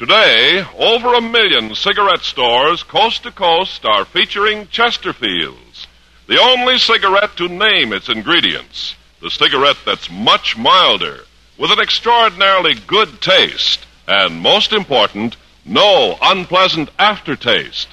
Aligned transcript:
Today, 0.00 0.64
over 0.78 1.12
a 1.12 1.20
million 1.20 1.74
cigarette 1.74 2.22
stores 2.22 2.82
coast 2.82 3.24
to 3.24 3.30
coast 3.30 3.84
are 3.84 4.06
featuring 4.06 4.66
Chesterfields, 4.68 5.88
the 6.26 6.40
only 6.40 6.78
cigarette 6.78 7.36
to 7.36 7.48
name 7.48 7.92
its 7.92 8.08
ingredients. 8.08 8.94
The 9.20 9.28
cigarette 9.28 9.76
that's 9.84 10.10
much 10.10 10.56
milder, 10.56 11.24
with 11.58 11.70
an 11.70 11.80
extraordinarily 11.80 12.76
good 12.86 13.20
taste, 13.20 13.80
and 14.08 14.40
most 14.40 14.72
important, 14.72 15.36
no 15.66 16.16
unpleasant 16.22 16.88
aftertaste. 16.98 17.86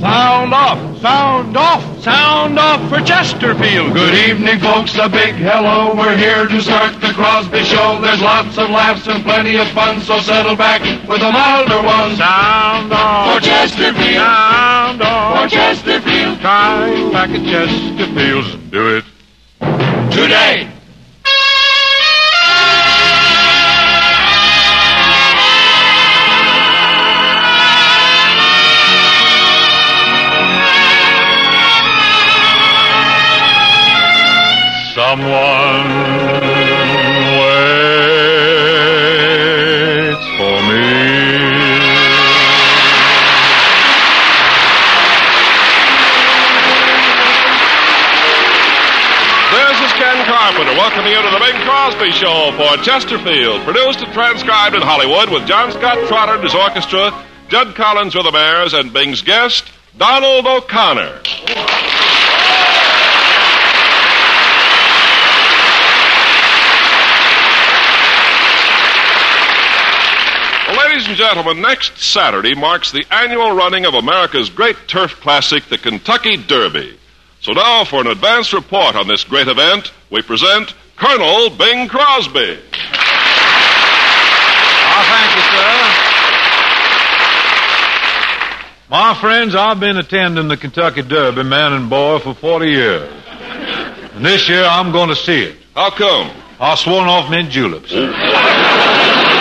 Sound 0.00 0.52
off! 0.52 1.00
Sound 1.00 1.56
off! 1.56 2.02
Sound 2.02 2.58
off 2.58 2.88
for 2.90 3.00
Chesterfield! 3.00 3.94
Good 3.94 4.14
evening, 4.28 4.58
folks. 4.60 4.94
A 4.96 5.08
big 5.08 5.34
hello. 5.36 5.94
We're 5.94 6.16
here 6.16 6.46
to 6.46 6.60
start 6.60 7.00
the 7.00 7.12
Crosby 7.14 7.64
Show. 7.64 8.00
There's 8.02 8.20
lots 8.20 8.58
of 8.58 8.68
laughs 8.68 9.06
and 9.06 9.24
plenty 9.24 9.56
of 9.56 9.68
fun, 9.68 10.00
so 10.02 10.18
settle 10.18 10.54
back 10.54 10.82
with 11.08 11.22
a 11.22 11.32
milder 11.32 11.82
one. 11.82 12.14
Sound 12.16 12.92
off! 12.92 13.34
For 13.34 13.40
Chesterfield. 13.40 14.16
Sound 14.16 15.02
off! 15.02 15.42
For 15.42 15.56
Chesterfield. 15.56 16.40
Try 16.40 16.88
a 16.88 17.10
pack 17.10 17.30
of 17.30 17.42
Chesterfields 17.42 18.54
and 18.54 18.70
do 18.70 18.96
it. 18.96 19.04
Today. 20.12 20.75
Someone 35.06 35.86
waits 37.38 37.46
for 40.34 40.58
me. 40.66 40.82
This 49.52 49.78
is 49.78 49.92
Ken 49.92 50.18
Carpenter 50.26 50.72
welcoming 50.72 51.12
you 51.12 51.22
to 51.22 51.30
the 51.30 51.38
Bing 51.38 51.54
Crosby 51.62 52.10
Show 52.10 52.50
for 52.56 52.76
Chesterfield, 52.82 53.62
produced 53.62 54.00
and 54.02 54.12
transcribed 54.12 54.74
in 54.74 54.82
Hollywood 54.82 55.30
with 55.30 55.46
John 55.46 55.70
Scott 55.70 55.98
Trotter 56.08 56.34
and 56.34 56.42
his 56.42 56.56
orchestra, 56.56 57.12
Jud 57.48 57.76
Conlon 57.76 58.10
with 58.12 58.24
the 58.24 58.32
Bears, 58.32 58.74
and 58.74 58.92
Bing's 58.92 59.22
guest, 59.22 59.70
Donald 59.96 60.48
O'Connor. 60.48 61.20
Well, 70.66 70.88
ladies 70.88 71.05
and 71.16 71.28
gentlemen, 71.28 71.62
next 71.62 71.96
Saturday 71.96 72.54
marks 72.54 72.92
the 72.92 73.06
annual 73.10 73.52
running 73.52 73.86
of 73.86 73.94
America's 73.94 74.50
great 74.50 74.76
turf 74.86 75.18
classic, 75.20 75.64
the 75.70 75.78
Kentucky 75.78 76.36
Derby. 76.36 76.98
So 77.40 77.52
now, 77.52 77.84
for 77.84 78.02
an 78.02 78.06
advance 78.06 78.52
report 78.52 78.96
on 78.96 79.08
this 79.08 79.24
great 79.24 79.48
event, 79.48 79.92
we 80.10 80.20
present 80.20 80.74
Colonel 80.96 81.48
Bing 81.48 81.88
Crosby. 81.88 82.58
Oh, 84.88 85.04
thank 85.08 85.36
you, 85.36 85.42
sir. 85.56 85.92
My 88.90 89.14
friends, 89.18 89.54
I've 89.54 89.80
been 89.80 89.96
attending 89.96 90.48
the 90.48 90.58
Kentucky 90.58 91.00
Derby, 91.00 91.44
man 91.44 91.72
and 91.72 91.88
boy, 91.88 92.18
for 92.18 92.34
40 92.34 92.68
years. 92.68 93.10
And 94.14 94.24
this 94.24 94.50
year 94.50 94.64
I'm 94.64 94.92
going 94.92 95.08
to 95.08 95.16
see 95.16 95.44
it. 95.44 95.56
How 95.74 95.88
come? 95.90 96.30
I've 96.60 96.78
sworn 96.78 97.08
off 97.08 97.30
mint 97.30 97.48
juleps. 97.48 97.92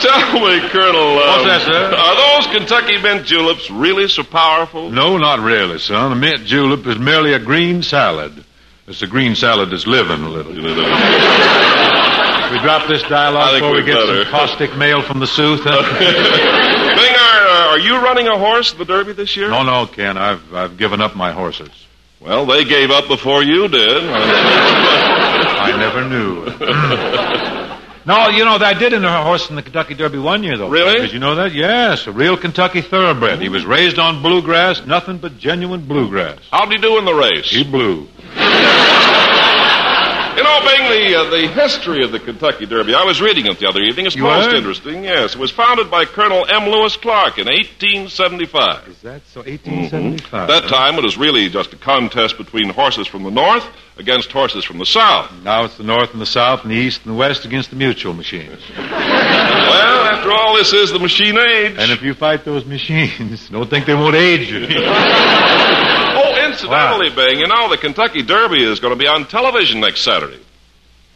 Tell 0.00 0.40
me, 0.40 0.60
Colonel. 0.68 1.18
Uh, 1.18 1.42
What's 1.42 1.44
that, 1.44 1.62
sir? 1.62 1.94
Are 1.94 2.42
those 2.42 2.46
Kentucky 2.56 2.96
mint 3.00 3.26
juleps 3.26 3.70
really 3.70 4.08
so 4.08 4.22
powerful? 4.22 4.90
No, 4.90 5.16
not 5.18 5.40
really, 5.40 5.78
son. 5.78 6.12
A 6.12 6.14
mint 6.14 6.44
julep 6.44 6.86
is 6.86 6.98
merely 6.98 7.32
a 7.34 7.38
green 7.38 7.82
salad. 7.82 8.44
It's 8.86 9.02
a 9.02 9.06
green 9.06 9.34
salad 9.34 9.70
that's 9.70 9.86
living 9.86 10.22
a 10.24 10.28
little. 10.28 10.54
You 10.54 10.62
know, 10.62 10.74
the- 10.74 10.82
We 12.52 12.58
drop 12.60 12.86
this 12.86 13.02
dialogue 13.04 13.54
before 13.54 13.72
we 13.72 13.82
get 13.82 13.94
better. 13.96 14.22
some 14.24 14.30
caustic 14.30 14.76
mail 14.76 15.00
from 15.02 15.18
the 15.20 15.26
Sooth. 15.26 15.60
huh? 15.64 15.82
Bing, 15.98 17.14
are, 17.16 17.46
uh, 17.48 17.70
are 17.72 17.78
you 17.78 17.96
running 18.04 18.28
a 18.28 18.38
horse 18.38 18.72
at 18.72 18.78
the 18.78 18.84
Derby 18.84 19.12
this 19.14 19.34
year? 19.36 19.48
no, 19.48 19.62
no, 19.62 19.86
Ken. 19.86 20.16
I've 20.18 20.54
I've 20.54 20.76
given 20.76 21.00
up 21.00 21.16
my 21.16 21.32
horses. 21.32 21.70
Well, 22.20 22.46
they 22.46 22.64
gave 22.64 22.90
up 22.90 23.08
before 23.08 23.42
you 23.42 23.66
did. 23.68 24.04
I 24.08 25.72
never 25.76 26.04
knew. 26.08 26.44
no, 28.06 28.28
you 28.28 28.44
know, 28.44 28.56
I 28.56 28.74
did 28.74 28.92
in 28.92 29.04
a 29.04 29.22
horse 29.22 29.48
in 29.50 29.56
the 29.56 29.62
Kentucky 29.62 29.94
Derby 29.94 30.18
one 30.18 30.42
year, 30.42 30.56
though. 30.56 30.68
Really? 30.68 31.00
Did 31.00 31.12
you 31.12 31.18
know 31.18 31.36
that? 31.36 31.54
Yes, 31.54 32.06
a 32.06 32.12
real 32.12 32.36
Kentucky 32.36 32.82
thoroughbred. 32.82 33.40
He 33.40 33.48
was 33.48 33.64
raised 33.64 33.98
on 33.98 34.22
bluegrass, 34.22 34.84
nothing 34.86 35.18
but 35.18 35.38
genuine 35.38 35.86
bluegrass. 35.86 36.38
How'd 36.50 36.70
he 36.70 36.78
do 36.78 36.98
in 36.98 37.04
the 37.04 37.14
race? 37.14 37.50
He 37.50 37.64
blew. 37.64 38.08
You 40.36 40.42
know, 40.42 40.60
Bing, 40.60 40.88
the, 40.90 41.14
uh, 41.16 41.30
the 41.30 41.48
history 41.48 42.02
of 42.02 42.10
the 42.10 42.18
Kentucky 42.18 42.66
Derby, 42.66 42.92
I 42.94 43.04
was 43.04 43.20
reading 43.20 43.46
it 43.46 43.58
the 43.60 43.68
other 43.68 43.80
evening. 43.80 44.06
It's 44.06 44.16
You 44.16 44.24
most 44.24 44.50
were? 44.50 44.56
interesting, 44.56 45.04
yes. 45.04 45.34
It 45.34 45.38
was 45.40 45.52
founded 45.52 45.90
by 45.90 46.04
Colonel 46.06 46.44
M. 46.48 46.68
Lewis 46.68 46.96
Clark 46.96 47.38
in 47.38 47.46
1875. 47.46 48.88
Is 48.88 49.00
that 49.02 49.22
so? 49.28 49.40
1875. 49.40 50.34
At 50.34 50.62
that 50.62 50.68
time, 50.68 50.96
it 50.96 51.04
was 51.04 51.16
really 51.16 51.48
just 51.48 51.72
a 51.72 51.76
contest 51.76 52.36
between 52.36 52.70
horses 52.70 53.06
from 53.06 53.22
the 53.22 53.30
north 53.30 53.64
against 53.96 54.32
horses 54.32 54.64
from 54.64 54.78
the 54.78 54.86
south. 54.86 55.30
Now 55.44 55.64
it's 55.66 55.76
the 55.76 55.84
North 55.84 56.12
and 56.12 56.20
the 56.20 56.26
South 56.26 56.62
and 56.62 56.70
the 56.72 56.76
East 56.76 57.02
and 57.04 57.14
the 57.14 57.18
West 57.18 57.44
against 57.44 57.70
the 57.70 57.76
mutual 57.76 58.12
machines. 58.12 58.60
Well, 58.76 60.04
after 60.12 60.32
all, 60.32 60.56
this 60.56 60.72
is 60.72 60.90
the 60.90 60.98
machine 60.98 61.38
age. 61.38 61.76
And 61.78 61.92
if 61.92 62.02
you 62.02 62.12
fight 62.12 62.44
those 62.44 62.64
machines, 62.64 63.48
don't 63.52 63.70
think 63.70 63.86
they 63.86 63.94
won't 63.94 64.16
aid 64.16 64.48
you. 64.48 64.66
incidentally, 66.54 67.10
Bing, 67.10 67.38
you 67.40 67.46
know, 67.46 67.68
the 67.68 67.76
Kentucky 67.76 68.22
Derby 68.22 68.62
is 68.62 68.80
going 68.80 68.92
to 68.92 68.98
be 68.98 69.06
on 69.06 69.26
television 69.26 69.80
next 69.80 70.02
Saturday. 70.02 70.40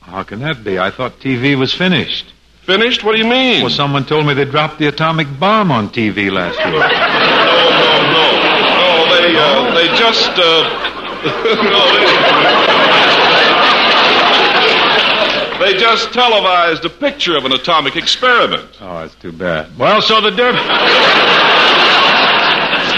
How 0.01 0.23
can 0.23 0.41
that 0.41 0.65
be? 0.65 0.79
I 0.79 0.91
thought 0.91 1.21
TV 1.21 1.57
was 1.57 1.73
finished. 1.73 2.33
Finished? 2.63 3.05
What 3.05 3.13
do 3.13 3.19
you 3.19 3.27
mean? 3.29 3.63
Well, 3.63 3.71
someone 3.71 4.05
told 4.05 4.27
me 4.27 4.35
they 4.35 4.45
dropped 4.45 4.79
the 4.79 4.89
atomic 4.89 5.27
bomb 5.39 5.71
on 5.71 5.89
TV 5.91 6.31
last 6.31 6.59
week. 6.59 6.83
No, 7.39 7.55
no, 7.71 8.13
no. 8.13 8.27
No, 8.79 8.91
they, 9.15 9.29
uh, 9.37 9.75
they 9.75 9.89
just, 9.97 10.31
uh, 10.31 10.63
no, 11.73 11.83
they, 15.59 15.73
they 15.73 15.79
just 15.79 16.13
televised 16.13 16.85
a 16.85 16.91
picture 16.91 17.37
of 17.37 17.45
an 17.45 17.53
atomic 17.53 17.97
experiment. 17.97 18.69
Oh, 18.81 19.01
that's 19.01 19.15
too 19.17 19.33
bad. 19.33 19.77
Well, 19.79 20.01
so 20.03 20.21
the 20.21 20.31
Derby. 20.31 20.59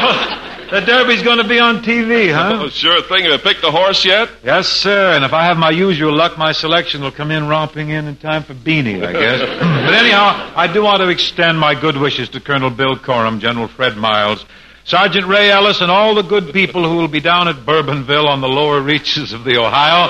so 0.00 0.39
the 0.70 0.80
Derby's 0.80 1.22
going 1.22 1.38
to 1.38 1.48
be 1.48 1.58
on 1.58 1.82
TV, 1.82 2.30
Oh, 2.30 2.34
huh? 2.58 2.70
sure 2.70 3.02
thing. 3.02 3.24
Have 3.24 3.32
you 3.32 3.38
picked 3.38 3.62
the 3.62 3.70
horse 3.70 4.04
yet? 4.04 4.28
Yes, 4.44 4.68
sir. 4.68 5.14
And 5.14 5.24
if 5.24 5.32
I 5.32 5.44
have 5.44 5.56
my 5.56 5.70
usual 5.70 6.12
luck, 6.14 6.38
my 6.38 6.52
selection 6.52 7.02
will 7.02 7.10
come 7.10 7.30
in 7.30 7.48
romping 7.48 7.90
in 7.90 8.06
in 8.06 8.16
time 8.16 8.42
for 8.44 8.54
Beanie, 8.54 9.04
I 9.04 9.12
guess. 9.12 9.40
but 9.60 9.94
anyhow, 9.94 10.52
I 10.56 10.72
do 10.72 10.82
want 10.82 11.00
to 11.02 11.08
extend 11.08 11.58
my 11.58 11.74
good 11.78 11.96
wishes 11.96 12.28
to 12.30 12.40
Colonel 12.40 12.70
Bill 12.70 12.96
Corum, 12.96 13.40
General 13.40 13.68
Fred 13.68 13.96
Miles, 13.96 14.44
Sergeant 14.84 15.26
Ray 15.26 15.50
Ellis, 15.50 15.80
and 15.80 15.90
all 15.90 16.14
the 16.14 16.22
good 16.22 16.52
people 16.52 16.88
who 16.88 16.96
will 16.96 17.08
be 17.08 17.20
down 17.20 17.48
at 17.48 17.56
Bourbonville 17.66 18.26
on 18.28 18.40
the 18.40 18.48
lower 18.48 18.80
reaches 18.92 19.32
of 19.32 19.44
the 19.44 19.56
Ohio 19.58 20.08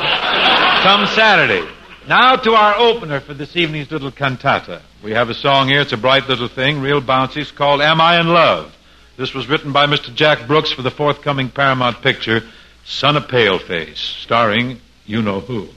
come 0.82 1.06
Saturday. 1.08 1.68
Now 2.08 2.36
to 2.36 2.52
our 2.54 2.76
opener 2.76 3.20
for 3.20 3.34
this 3.34 3.54
evening's 3.56 3.90
little 3.90 4.10
cantata. 4.10 4.82
We 5.02 5.12
have 5.12 5.28
a 5.30 5.34
song 5.34 5.68
here. 5.68 5.80
It's 5.82 5.92
a 5.92 5.96
bright 5.96 6.28
little 6.28 6.48
thing, 6.48 6.80
real 6.80 7.00
bouncy. 7.00 7.38
It's 7.38 7.50
called 7.50 7.80
Am 7.82 8.00
I 8.00 8.18
in 8.20 8.28
Love? 8.28 8.74
This 9.20 9.34
was 9.34 9.50
written 9.50 9.70
by 9.70 9.84
Mr. 9.84 10.14
Jack 10.14 10.46
Brooks 10.46 10.72
for 10.72 10.80
the 10.80 10.90
forthcoming 10.90 11.50
Paramount 11.50 12.00
picture, 12.00 12.42
Son 12.86 13.18
of 13.18 13.24
Paleface, 13.24 13.98
starring 13.98 14.80
you 15.04 15.20
know 15.20 15.40
who. 15.40 15.68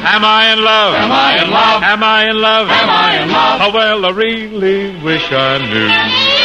Am 0.00 0.24
I 0.24 0.52
in 0.54 0.62
love? 0.64 0.94
Am 0.94 1.12
I 1.12 1.42
in 1.42 1.50
love? 1.50 1.82
Am 1.82 2.02
I 2.02 2.30
in 2.30 2.40
love? 2.40 2.70
Am 2.70 2.88
I 2.88 3.22
in 3.22 3.30
love? 3.30 3.60
Oh, 3.60 3.70
well, 3.74 4.06
I 4.06 4.10
really 4.12 4.98
wish 5.04 5.30
I 5.30 5.58
knew. 5.58 6.41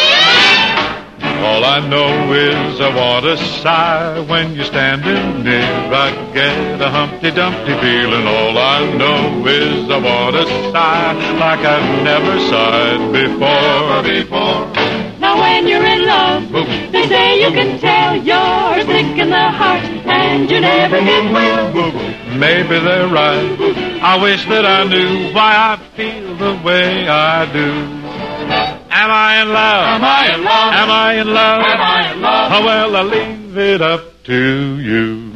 All 1.44 1.64
I 1.64 1.80
know 1.88 2.34
is 2.34 2.82
I 2.82 2.96
want 2.96 3.26
to 3.26 3.38
sigh 3.38 4.20
when 4.22 4.56
you're 4.56 4.66
standing 4.66 5.44
near. 5.44 5.64
I 5.94 6.12
get 6.34 6.82
a 6.82 6.90
Humpty 6.90 7.32
Dumpty 7.32 7.74
feeling. 7.80 8.28
All 8.28 8.58
I 8.58 8.92
know 8.96 9.46
is 9.48 9.90
I 9.90 9.98
want 9.98 10.36
to 10.36 10.46
sigh 10.72 11.14
like 11.40 11.60
I've 11.60 12.04
never 12.04 12.40
sighed 12.50 13.12
before. 13.14 14.04
Before. 14.04 14.98
Now 15.20 15.40
when 15.40 15.68
you're 15.68 15.86
in 15.86 16.06
love, 16.06 16.52
they 16.92 17.08
say 17.08 17.42
you 17.42 17.50
can 17.52 17.80
tell 17.80 18.16
you're 18.16 18.82
sick 18.86 19.18
in 19.18 19.30
the 19.30 19.50
heart 19.52 19.84
and 19.84 20.50
you 20.50 20.60
never 20.60 21.00
get 21.00 21.34
well. 21.34 21.92
Maybe 22.38 22.80
they're 22.80 23.08
right. 23.08 24.02
I 24.02 24.22
wish 24.22 24.46
that 24.46 24.66
I 24.66 24.84
knew 24.84 25.34
why 25.34 25.56
I 25.56 25.78
feel 25.96 26.36
the 26.36 26.62
way 26.64 27.08
I 27.08 27.52
do. 27.52 28.77
Am 29.00 29.12
I 29.12 29.42
in 29.44 29.50
love? 29.54 29.86
Am 29.94 30.04
I 30.04 30.34
in 30.34 30.44
love? 30.44 30.74
Am 30.74 30.90
I 30.90 31.14
in 31.22 31.28
love? 31.28 31.62
Am 31.62 31.82
I 31.82 32.14
in 32.14 32.22
love? 32.22 32.52
Oh, 32.52 32.66
well, 32.66 32.96
I 32.96 33.02
leave 33.04 33.56
it 33.56 33.80
up 33.80 34.24
to 34.24 34.80
you. 34.80 35.32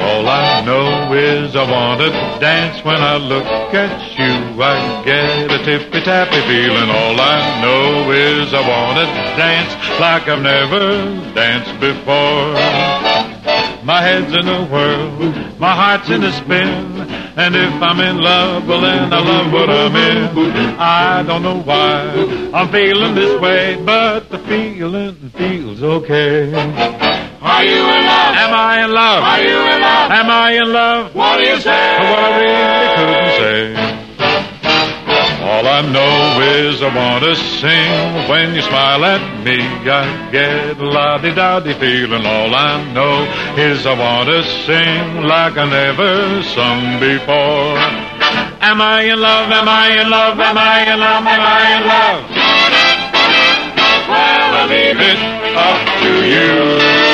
All 0.00 0.26
I 0.26 0.64
know 0.64 1.12
is 1.12 1.54
I 1.54 1.70
want 1.70 2.00
to 2.00 2.08
dance 2.40 2.82
when 2.82 2.96
I 2.96 3.16
look 3.18 3.44
at 3.44 4.16
you. 4.16 4.62
I 4.62 5.04
get 5.04 5.52
a 5.52 5.62
tippy 5.64 6.00
tappy 6.00 6.40
feeling. 6.48 6.88
All 6.88 7.20
I 7.20 7.60
know 7.60 8.10
is 8.10 8.54
I 8.54 8.60
want 8.72 8.96
to 9.00 9.06
dance 9.36 9.74
like 10.00 10.26
I've 10.26 10.40
never 10.40 10.80
danced 11.34 11.78
before. 11.78 13.13
My 13.84 14.00
head's 14.00 14.32
in 14.32 14.48
a 14.48 14.64
whirl, 14.64 15.10
my 15.58 15.74
heart's 15.74 16.08
in 16.08 16.24
a 16.24 16.32
spin, 16.32 17.02
and 17.36 17.54
if 17.54 17.82
I'm 17.82 18.00
in 18.00 18.16
love, 18.16 18.66
well 18.66 18.80
then 18.80 19.12
I 19.12 19.18
love 19.18 19.52
what 19.52 19.68
I'm 19.68 19.94
in. 19.94 20.56
I 20.78 21.22
don't 21.22 21.42
know 21.42 21.60
why 21.60 22.50
I'm 22.54 22.72
feeling 22.72 23.14
this 23.14 23.38
way, 23.42 23.76
but 23.84 24.30
the 24.30 24.38
feeling 24.38 25.14
feels 25.36 25.82
okay. 25.82 26.54
Are 27.42 27.62
you 27.62 27.76
in 27.76 28.06
love? 28.06 28.34
Am 28.40 28.54
I 28.54 28.84
in 28.84 28.90
love? 28.90 29.22
Are 29.22 29.42
you 29.42 29.58
in 29.74 29.80
love? 29.82 30.10
Am 30.10 30.30
I 30.30 30.52
in 30.52 30.72
love? 30.72 31.14
What 31.14 31.36
do 31.36 31.44
you 31.44 31.60
say? 31.60 31.98
Well, 32.00 32.24
I 32.24 32.40
really 32.40 32.88
couldn't 32.96 33.76
say. 33.76 33.83
All 35.54 35.68
I 35.68 35.82
know 35.82 36.40
is 36.66 36.82
I 36.82 36.90
want 36.92 37.22
to 37.22 37.36
sing. 37.36 38.28
When 38.28 38.56
you 38.56 38.62
smile 38.62 39.04
at 39.04 39.22
me, 39.44 39.62
I 39.86 40.02
get 40.32 40.76
a 40.80 40.84
la-di-da-di 40.84 41.74
feeling. 41.74 42.26
All 42.26 42.52
I 42.52 42.82
know 42.92 43.22
is 43.56 43.86
I 43.86 43.94
want 43.96 44.26
to 44.30 44.42
sing 44.66 45.22
like 45.22 45.56
I 45.56 45.66
never 45.70 46.42
sung 46.42 46.98
before. 46.98 47.78
Am 48.66 48.80
I 48.82 49.02
in 49.02 49.20
love? 49.20 49.48
Am 49.52 49.68
I 49.68 49.86
in 50.02 50.10
love? 50.10 50.40
Am 50.40 50.58
I 50.58 50.92
in 50.92 50.98
love? 50.98 51.22
Am 51.22 51.44
I 51.56 51.62
in 51.76 51.82
love? 51.86 52.20
Well, 54.10 54.50
I 54.58 54.66
leave 54.74 55.00
it 55.10 55.20
up 55.54 55.78
to 56.02 56.10
you. 56.34 57.13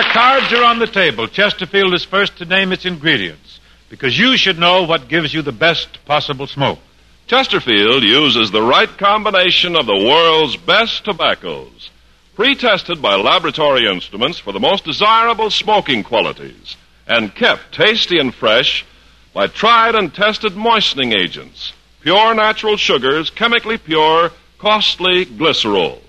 Our 0.00 0.12
cards 0.14 0.50
are 0.54 0.64
on 0.64 0.78
the 0.78 0.86
table. 0.86 1.28
Chesterfield 1.28 1.92
is 1.92 2.06
first 2.06 2.38
to 2.38 2.46
name 2.46 2.72
its 2.72 2.86
ingredients 2.86 3.60
because 3.90 4.18
you 4.18 4.38
should 4.38 4.58
know 4.58 4.84
what 4.84 5.08
gives 5.08 5.34
you 5.34 5.42
the 5.42 5.52
best 5.52 6.02
possible 6.06 6.46
smoke. 6.46 6.78
Chesterfield 7.26 8.02
uses 8.02 8.50
the 8.50 8.62
right 8.62 8.88
combination 8.96 9.76
of 9.76 9.84
the 9.84 9.94
world's 9.94 10.56
best 10.56 11.04
tobaccos, 11.04 11.90
pre-tested 12.34 13.02
by 13.02 13.16
laboratory 13.16 13.86
instruments 13.86 14.38
for 14.38 14.52
the 14.52 14.58
most 14.58 14.86
desirable 14.86 15.50
smoking 15.50 16.02
qualities, 16.02 16.78
and 17.06 17.34
kept 17.34 17.74
tasty 17.74 18.18
and 18.18 18.34
fresh 18.34 18.86
by 19.34 19.48
tried 19.48 19.94
and 19.94 20.14
tested 20.14 20.56
moistening 20.56 21.12
agents, 21.12 21.74
pure 22.00 22.34
natural 22.34 22.78
sugars, 22.78 23.28
chemically 23.28 23.76
pure, 23.76 24.30
costly 24.58 25.26
glycerol. 25.26 26.00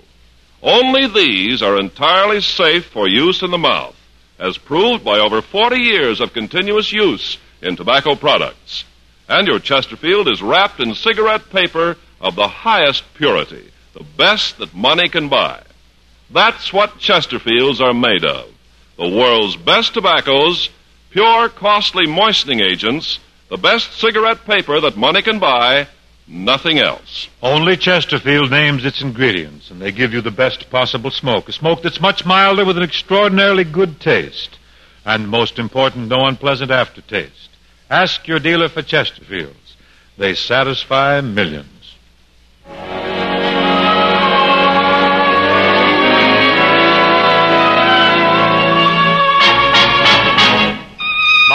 Only 0.62 1.08
these 1.08 1.60
are 1.60 1.78
entirely 1.78 2.40
safe 2.40 2.86
for 2.86 3.08
use 3.08 3.42
in 3.42 3.50
the 3.50 3.58
mouth, 3.58 3.96
as 4.38 4.58
proved 4.58 5.04
by 5.04 5.18
over 5.18 5.42
40 5.42 5.76
years 5.76 6.20
of 6.20 6.32
continuous 6.32 6.92
use 6.92 7.38
in 7.60 7.74
tobacco 7.74 8.14
products. 8.14 8.84
And 9.28 9.48
your 9.48 9.58
Chesterfield 9.58 10.28
is 10.28 10.42
wrapped 10.42 10.78
in 10.78 10.94
cigarette 10.94 11.50
paper 11.50 11.96
of 12.20 12.36
the 12.36 12.46
highest 12.46 13.02
purity, 13.14 13.72
the 13.92 14.04
best 14.04 14.58
that 14.58 14.74
money 14.74 15.08
can 15.08 15.28
buy. 15.28 15.62
That's 16.30 16.72
what 16.72 16.98
Chesterfields 16.98 17.80
are 17.80 17.94
made 17.94 18.24
of. 18.24 18.48
The 18.96 19.08
world's 19.08 19.56
best 19.56 19.94
tobaccos, 19.94 20.68
pure, 21.10 21.48
costly 21.48 22.06
moistening 22.06 22.60
agents, 22.60 23.18
the 23.48 23.56
best 23.56 23.92
cigarette 23.98 24.44
paper 24.44 24.80
that 24.80 24.96
money 24.96 25.22
can 25.22 25.40
buy, 25.40 25.88
nothing 26.32 26.78
else. 26.78 27.28
Only 27.42 27.76
Chesterfield 27.76 28.50
names 28.50 28.84
its 28.84 29.02
ingredients, 29.02 29.70
and 29.70 29.80
they 29.80 29.92
give 29.92 30.12
you 30.12 30.20
the 30.20 30.30
best 30.30 30.70
possible 30.70 31.10
smoke. 31.10 31.48
A 31.48 31.52
smoke 31.52 31.82
that's 31.82 32.00
much 32.00 32.24
milder 32.24 32.64
with 32.64 32.76
an 32.76 32.82
extraordinarily 32.82 33.64
good 33.64 34.00
taste. 34.00 34.58
And 35.04 35.28
most 35.28 35.58
important, 35.58 36.08
no 36.08 36.26
unpleasant 36.26 36.70
aftertaste. 36.70 37.50
Ask 37.90 38.26
your 38.26 38.38
dealer 38.38 38.68
for 38.68 38.82
Chesterfields. 38.82 39.76
They 40.16 40.34
satisfy 40.34 41.20
millions. 41.20 41.68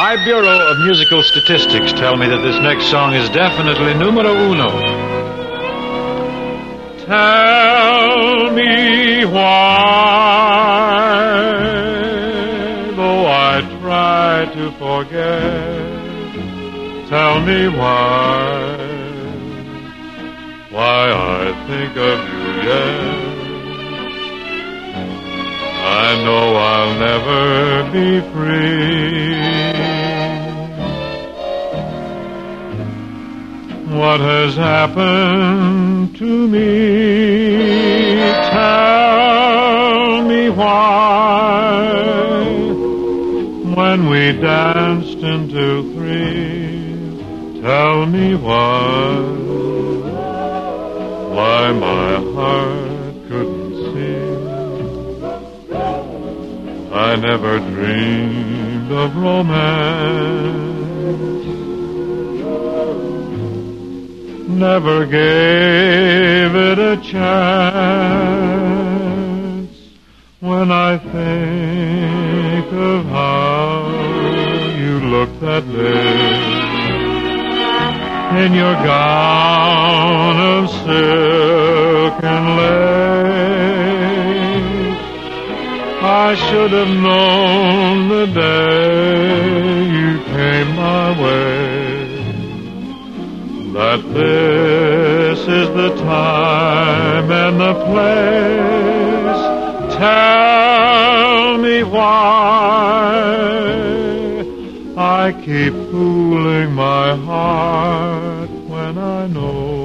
My 0.07 0.15
Bureau 0.23 0.71
of 0.71 0.79
Musical 0.79 1.21
Statistics 1.21 1.91
tell 1.91 2.15
me 2.15 2.27
that 2.29 2.37
this 2.37 2.55
next 2.61 2.85
song 2.85 3.13
is 3.13 3.29
definitely 3.31 3.93
numero 3.93 4.31
uno. 4.31 4.69
Tell 7.05 8.49
me 8.53 9.25
why, 9.25 9.43
though 12.95 13.25
I 13.27 13.59
try 13.81 14.45
to 14.53 14.71
forget, 14.79 15.83
tell 17.09 17.41
me 17.41 17.67
why, 17.67 18.77
why 20.71 21.11
I 21.11 21.51
think 21.67 21.97
of 21.97 22.17
you 22.31 22.45
yet. 22.63 23.27
I 25.83 26.15
know 26.23 26.55
I'll 26.55 26.95
never 26.97 27.91
be 27.91 28.21
free. 28.31 29.76
What 33.97 34.19
has 34.19 34.55
happened 34.55 36.15
to 36.17 36.47
me? 36.47 38.19
Tell 38.51 40.21
me 40.21 40.49
why. 40.51 41.95
When 43.75 44.09
we 44.11 44.33
danced 44.33 45.17
into 45.17 45.91
three, 45.95 47.61
tell 47.63 48.05
me 48.05 48.35
why. 48.35 49.15
Why 51.33 51.71
my 51.71 52.19
heart 52.35 53.15
couldn't 53.27 53.73
see. 53.93 54.21
I 56.93 57.15
never 57.15 57.57
dreamed 57.57 58.91
of 58.91 59.15
romance. 59.17 60.76
Never 64.57 65.05
gave 65.05 66.26
place. 97.89 99.43
Tell 99.97 101.57
me 101.57 101.83
why 101.83 103.07
I 104.97 105.31
keep 105.45 105.73
fooling 105.91 106.73
my 106.73 107.15
heart 107.15 108.49
when 108.73 108.97
I 108.97 109.27
know 109.27 109.77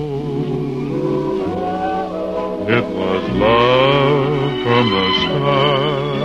it 2.76 2.84
was 2.84 3.22
love 3.46 4.52
from 4.64 4.84
the 4.94 5.06
start. 5.22 6.22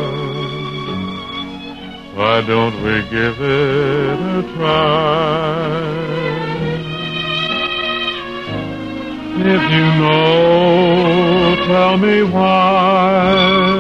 Why 2.17 2.41
don't 2.41 2.77
we 2.83 2.95
give 3.09 3.37
it 3.41 4.19
a 4.37 4.41
try? 4.55 5.37
If 9.39 9.63
you 9.71 9.85
know, 10.01 11.06
tell 11.67 11.97
me 11.97 12.23
why. 12.23 13.76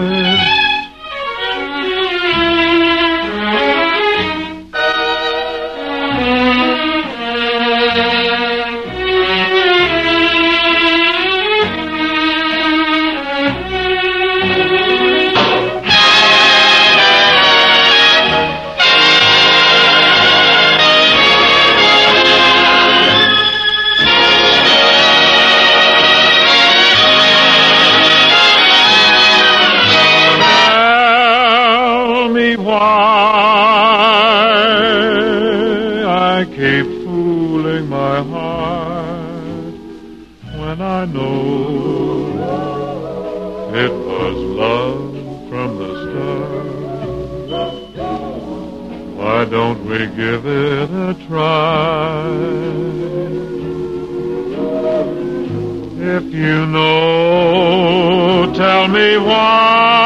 If 56.17 56.33
you 56.33 56.65
know, 56.65 58.51
tell 58.55 58.87
me 58.87 59.19
why 59.19 59.96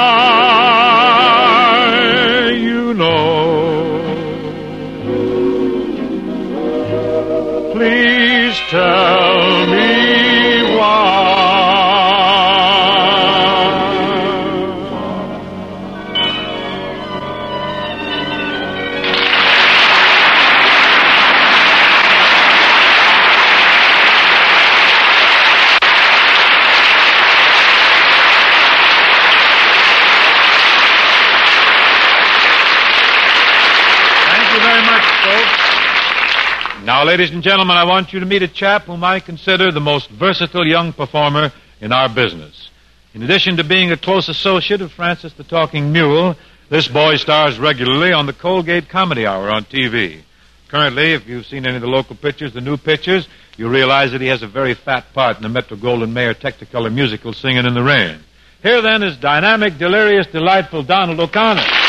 want 38.01 38.13
you 38.13 38.19
to 38.19 38.25
meet 38.25 38.41
a 38.41 38.47
chap 38.47 38.85
whom 38.85 39.03
I 39.03 39.19
consider 39.19 39.71
the 39.71 39.79
most 39.79 40.09
versatile 40.09 40.65
young 40.65 40.91
performer 40.91 41.51
in 41.81 41.91
our 41.91 42.09
business. 42.09 42.71
In 43.13 43.21
addition 43.21 43.57
to 43.57 43.63
being 43.63 43.91
a 43.91 43.95
close 43.97 44.27
associate 44.27 44.81
of 44.81 44.91
Francis 44.91 45.33
the 45.33 45.43
Talking 45.43 45.91
Mule, 45.91 46.35
this 46.67 46.87
boy 46.87 47.17
stars 47.17 47.59
regularly 47.59 48.11
on 48.11 48.25
the 48.25 48.33
Colgate 48.33 48.89
Comedy 48.89 49.27
Hour 49.27 49.51
on 49.51 49.65
TV. 49.65 50.23
Currently, 50.67 51.13
if 51.13 51.27
you've 51.27 51.45
seen 51.45 51.67
any 51.67 51.75
of 51.75 51.83
the 51.83 51.87
local 51.87 52.15
pictures, 52.15 52.53
the 52.53 52.59
new 52.59 52.75
pictures, 52.75 53.27
you 53.55 53.69
realize 53.69 54.13
that 54.13 54.21
he 54.21 54.27
has 54.29 54.41
a 54.41 54.47
very 54.47 54.73
fat 54.73 55.13
part 55.13 55.37
in 55.37 55.43
the 55.43 55.49
Metro 55.49 55.77
Goldwyn 55.77 56.11
Mayer 56.11 56.33
Technicolor 56.33 56.91
musical 56.91 57.33
Singing 57.33 57.67
in 57.67 57.75
the 57.75 57.83
Rain. 57.83 58.17
Here 58.63 58.81
then 58.81 59.03
is 59.03 59.15
dynamic, 59.17 59.77
delirious, 59.77 60.25
delightful 60.25 60.81
Donald 60.81 61.19
O'Connor. 61.19 61.80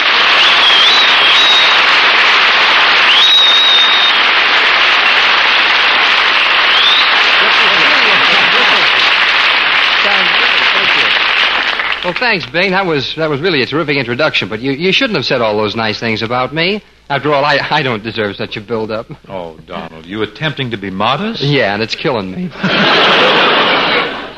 Well, 12.13 12.21
thanks, 12.21 12.45
Bing. 12.45 12.73
That 12.73 12.85
was 12.85 13.15
that 13.15 13.31
was 13.31 13.41
really 13.41 13.63
a 13.63 13.67
terrific 13.67 13.97
introduction, 13.97 14.51
but 14.51 14.61
you, 14.61 14.73
you 14.73 14.93
shouldn't 14.93 15.17
have 15.17 15.25
said 15.25 15.41
all 15.41 15.57
those 15.57 15.75
nice 15.75 15.99
things 15.99 16.21
about 16.21 16.53
me. 16.53 16.83
After 17.09 17.33
all, 17.33 17.43
I, 17.43 17.57
I 17.71 17.83
don't 17.83 18.03
deserve 18.03 18.37
such 18.37 18.59
a 18.59 18.61
build-up. 18.61 19.07
Oh, 19.31 19.57
Donald, 19.67 20.05
you 20.05 20.21
attempting 20.23 20.73
to 20.73 20.77
be 20.77 20.91
modest? 20.91 21.41
Yeah, 21.43 21.73
and 21.73 21.83
it's 21.83 21.95
killing 21.95 22.31
me. 22.31 22.51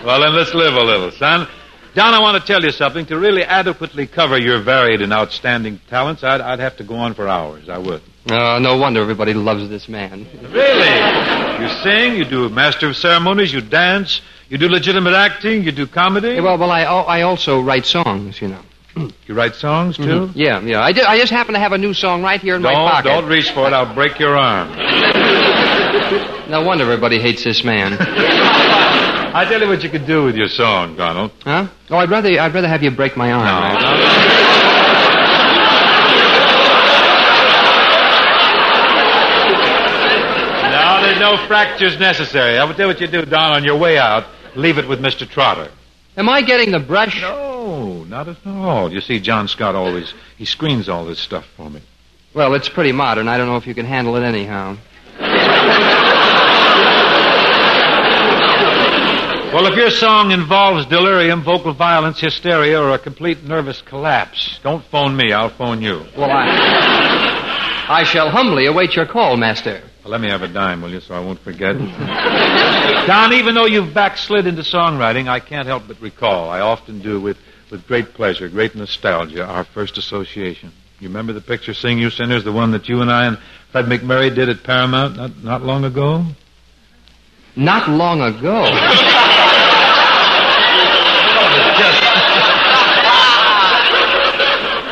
Well, 0.05 0.21
then 0.21 0.35
let's 0.35 0.53
live 0.53 0.75
a 0.75 0.83
little, 0.83 1.11
son. 1.13 1.49
Don, 1.95 2.13
I 2.13 2.21
want 2.21 2.39
to 2.39 2.47
tell 2.47 2.63
you 2.63 2.73
something. 2.73 3.07
To 3.07 3.19
really 3.19 3.43
adequately 3.43 4.07
cover 4.07 4.37
your 4.37 4.61
varied 4.61 5.01
and 5.01 5.15
outstanding 5.15 5.81
talents, 5.89 6.23
I'd, 6.23 6.43
I'd 6.43 6.59
have 6.59 6.77
to 6.77 6.85
go 6.85 6.95
on 6.97 7.15
for 7.15 7.27
hours. 7.27 7.71
I 7.71 7.79
would. 7.79 8.03
Uh, 8.31 8.59
no 8.59 8.77
wonder 8.77 9.01
everybody 9.01 9.33
loves 9.33 9.67
this 9.71 9.89
man. 9.89 10.27
Really? 10.53 11.63
You 11.63 11.69
sing, 11.83 12.17
you 12.17 12.27
do 12.27 12.51
master 12.51 12.87
of 12.89 12.97
ceremonies, 12.99 13.51
you 13.51 13.63
dance, 13.63 14.21
you 14.49 14.59
do 14.59 14.69
legitimate 14.69 15.15
acting, 15.15 15.63
you 15.65 15.73
do 15.73 15.87
comedy. 15.87 16.41
Well, 16.41 16.59
well, 16.59 16.71
I 16.71 16.83
I 16.85 17.23
also 17.23 17.61
write 17.61 17.87
songs, 17.87 18.41
you 18.41 18.49
know. 18.49 18.61
you 19.27 19.35
write 19.35 19.55
songs 19.55 19.97
too. 19.97 20.03
Mm-hmm. 20.05 20.39
Yeah, 20.39 20.61
yeah. 20.61 20.81
I, 20.83 20.93
ju- 20.93 21.03
I 21.07 21.19
just 21.19 21.33
happen 21.33 21.55
to 21.55 21.61
have 21.61 21.73
a 21.73 21.79
new 21.79 21.95
song 21.95 22.23
right 22.23 22.41
here 22.41 22.55
in 22.57 22.63
my 22.63 22.73
Don't 22.73 22.89
pocket. 22.89 23.09
don't 23.09 23.27
reach 23.27 23.51
for 23.51 23.67
it. 23.67 23.73
I'll 23.73 23.93
break 23.95 24.19
your 24.19 24.37
arm. 24.37 24.69
No 26.45 26.61
wonder 26.63 26.85
everybody 26.85 27.19
hates 27.19 27.43
this 27.43 27.65
man. 27.65 27.97
I 28.01 29.47
tell 29.49 29.61
you 29.63 29.67
what 29.67 29.83
you 29.83 29.89
could 29.89 30.07
do 30.07 30.25
with 30.25 30.37
your 30.37 30.47
song, 30.49 30.95
Donald. 30.95 31.33
Huh? 31.43 31.69
Oh, 31.89 31.97
I'd 31.97 32.11
rather 32.11 32.29
I'd 32.39 32.53
rather 32.53 32.69
have 32.69 32.83
you 32.83 32.91
break 32.91 33.17
my 33.17 33.33
arm. 33.33 33.45
No, 33.47 33.51
right? 33.51 34.85
No, 40.75 41.01
there's 41.03 41.21
no 41.21 41.37
fractures 41.47 41.99
necessary. 42.01 42.59
I 42.59 42.65
will 42.65 42.75
tell 42.75 42.87
you 42.89 42.93
what 42.95 43.01
you 43.01 43.07
do, 43.07 43.25
Don. 43.25 43.53
On 43.53 43.65
your 43.65 43.79
way 43.79 43.97
out, 43.99 44.25
leave 44.57 44.79
it 44.79 44.89
with 44.89 45.01
Mr. 45.01 45.29
Trotter. 45.29 45.71
Am 46.17 46.29
I 46.29 46.43
getting 46.43 46.71
the 46.71 46.79
brush? 46.79 47.21
No, 47.21 48.05
not 48.05 48.29
at 48.29 48.47
all. 48.47 48.93
You 48.93 49.01
see, 49.01 49.19
John 49.19 49.49
Scott 49.49 49.75
always 49.75 50.15
he 50.37 50.45
screens 50.45 50.89
all 50.89 51.05
this 51.05 51.19
stuff 51.19 51.47
for 51.57 51.69
me. 51.69 51.81
Well, 52.35 52.55
it's 52.55 52.69
pretty 52.69 52.93
modern. 52.93 53.29
I 53.29 53.37
don't 53.37 53.47
know 53.47 53.57
if 53.57 53.67
you 53.67 53.75
can 53.75 53.87
handle 53.87 54.17
it 54.17 54.23
anyhow. 54.23 54.77
Well, 59.55 59.67
if 59.67 59.77
your 59.77 59.91
song 59.91 60.33
involves 60.33 60.85
delirium, 60.87 61.45
vocal 61.45 61.73
violence, 61.75 62.19
hysteria, 62.19 62.81
or 62.81 62.91
a 62.91 62.99
complete 62.99 63.45
nervous 63.45 63.81
collapse, 63.83 64.59
don't 64.65 64.85
phone 64.87 65.17
me. 65.17 65.33
I'll 65.33 65.49
phone 65.49 65.81
you. 65.81 66.05
Well, 66.17 66.29
I 66.29 67.87
I 67.89 68.03
shall 68.03 68.31
humbly 68.31 68.67
await 68.67 68.97
your 68.97 69.07
call, 69.07 69.37
Master. 69.37 69.81
Well, 70.05 70.11
let 70.11 70.21
me 70.21 70.29
have 70.29 70.43
a 70.43 70.49
dime, 70.49 70.83
will 70.83 70.91
you, 70.91 71.01
so 71.01 71.15
I 71.15 71.21
won't 71.21 71.39
forget. 71.39 71.79
Don, 73.07 73.33
even 73.33 73.55
though 73.55 73.65
you've 73.65 73.95
backslid 73.95 74.47
into 74.47 74.61
songwriting, 74.61 75.29
I 75.29 75.41
can't 75.41 75.67
help 75.67 75.85
but 75.89 75.99
recall. 76.03 76.51
I 76.51 76.61
often 76.61 77.01
do 77.01 77.19
with, 77.19 77.39
with 77.71 77.87
great 77.87 78.13
pleasure, 78.13 78.47
great 78.51 78.75
nostalgia, 78.75 79.47
our 79.47 79.65
first 79.65 79.97
association. 79.97 80.73
You 81.01 81.09
remember 81.09 81.33
the 81.33 81.41
picture 81.41 81.73
Sing 81.73 81.99
You 81.99 82.11
Sinners, 82.11 82.45
the 82.45 82.53
one 82.53 82.73
that 82.73 82.87
you 82.87 83.01
and 83.01 83.11
I 83.11 83.25
and 83.29 83.39
Fred 83.73 83.87
MacMurray 83.87 84.35
did 84.35 84.51
at 84.51 84.63
Paramount 84.63 85.17
not, 85.17 85.43
not 85.43 85.63
long 85.63 85.87
ago? 85.87 86.27
Not 87.57 87.89
long 87.89 88.21
ago. 88.21 88.65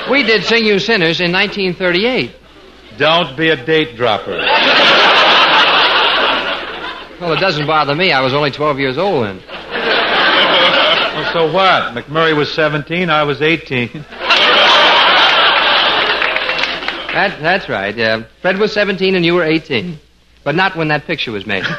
we 0.10 0.22
did 0.22 0.44
Sing 0.44 0.64
You 0.64 0.78
Sinners 0.78 1.20
in 1.20 1.32
1938. 1.32 2.36
Don't 2.96 3.36
be 3.36 3.50
a 3.50 3.56
date 3.56 3.96
dropper. 3.96 4.38
Well, 7.22 7.32
it 7.34 7.40
doesn't 7.40 7.68
bother 7.68 7.94
me. 7.94 8.10
I 8.10 8.20
was 8.20 8.34
only 8.34 8.50
12 8.50 8.80
years 8.80 8.98
old 8.98 9.24
then. 9.24 9.40
Well, 11.12 11.30
so 11.34 11.52
what? 11.52 11.94
MacMurray 11.94 12.34
was 12.34 12.50
17, 12.54 13.10
I 13.10 13.22
was 13.22 13.42
18. 13.42 14.04
That, 17.12 17.42
that's 17.42 17.68
right. 17.68 17.94
Yeah. 17.94 18.24
Fred 18.40 18.56
was 18.56 18.72
17 18.72 19.14
and 19.14 19.22
you 19.24 19.34
were 19.34 19.44
18. 19.44 19.98
But 20.44 20.54
not 20.54 20.74
when 20.76 20.88
that 20.88 21.04
picture 21.04 21.30
was 21.30 21.46
made. 21.46 21.62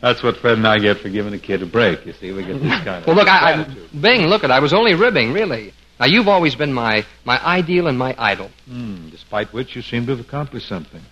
That's 0.00 0.22
what 0.24 0.36
Fred 0.38 0.58
and 0.58 0.66
I 0.66 0.78
get 0.78 0.98
for 0.98 1.08
giving 1.08 1.32
a 1.32 1.38
kid 1.38 1.62
a 1.62 1.66
break. 1.66 2.04
You 2.04 2.12
see, 2.14 2.32
we 2.32 2.42
get 2.42 2.60
this 2.60 2.74
kind 2.82 2.88
of. 3.02 3.06
Well, 3.06 3.14
look, 3.14 3.28
I, 3.28 3.60
I. 3.62 3.76
Bing, 4.00 4.26
look 4.26 4.42
it. 4.42 4.50
I 4.50 4.58
was 4.58 4.72
only 4.72 4.94
ribbing, 4.94 5.32
really. 5.32 5.72
Now, 6.00 6.06
you've 6.06 6.26
always 6.26 6.56
been 6.56 6.72
my, 6.72 7.04
my 7.24 7.38
ideal 7.44 7.86
and 7.86 7.96
my 7.96 8.14
idol. 8.18 8.50
Hmm, 8.66 9.10
despite 9.10 9.52
which 9.52 9.76
you 9.76 9.82
seem 9.82 10.06
to 10.06 10.16
have 10.16 10.20
accomplished 10.26 10.66
something. 10.66 11.02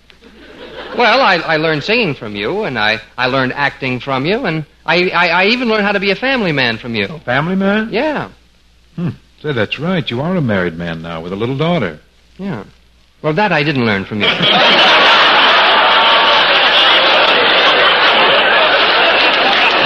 Well, 0.97 1.21
I, 1.21 1.37
I 1.37 1.57
learned 1.59 1.85
singing 1.85 2.15
from 2.15 2.35
you, 2.35 2.65
and 2.65 2.79
I, 2.79 3.01
I 3.17 3.27
learned 3.27 3.53
acting 3.53 4.01
from 4.01 4.25
you, 4.27 4.47
and 4.47 4.65
I, 4.85 5.11
I, 5.11 5.29
I 5.29 5.45
even 5.47 5.69
learned 5.69 5.85
how 5.85 5.93
to 5.93 6.01
be 6.01 6.11
a 6.11 6.17
family 6.17 6.51
man 6.53 6.79
from 6.79 6.95
you. 6.95 7.07
Family 7.25 7.55
man? 7.57 7.91
Yeah, 7.93 8.31
Hmm. 8.97 9.11
Say, 9.43 9.53
that's 9.53 9.79
right. 9.79 10.11
You 10.11 10.21
are 10.21 10.35
a 10.35 10.41
married 10.41 10.75
man 10.77 11.01
now 11.03 11.21
with 11.21 11.33
a 11.33 11.37
little 11.37 11.57
daughter. 11.57 12.01
yeah. 12.39 12.65
Well, 13.23 13.33
that 13.35 13.51
I 13.53 13.63
didn't 13.65 13.85
learn 13.85 14.05
from 14.05 14.21
you. 14.21 14.29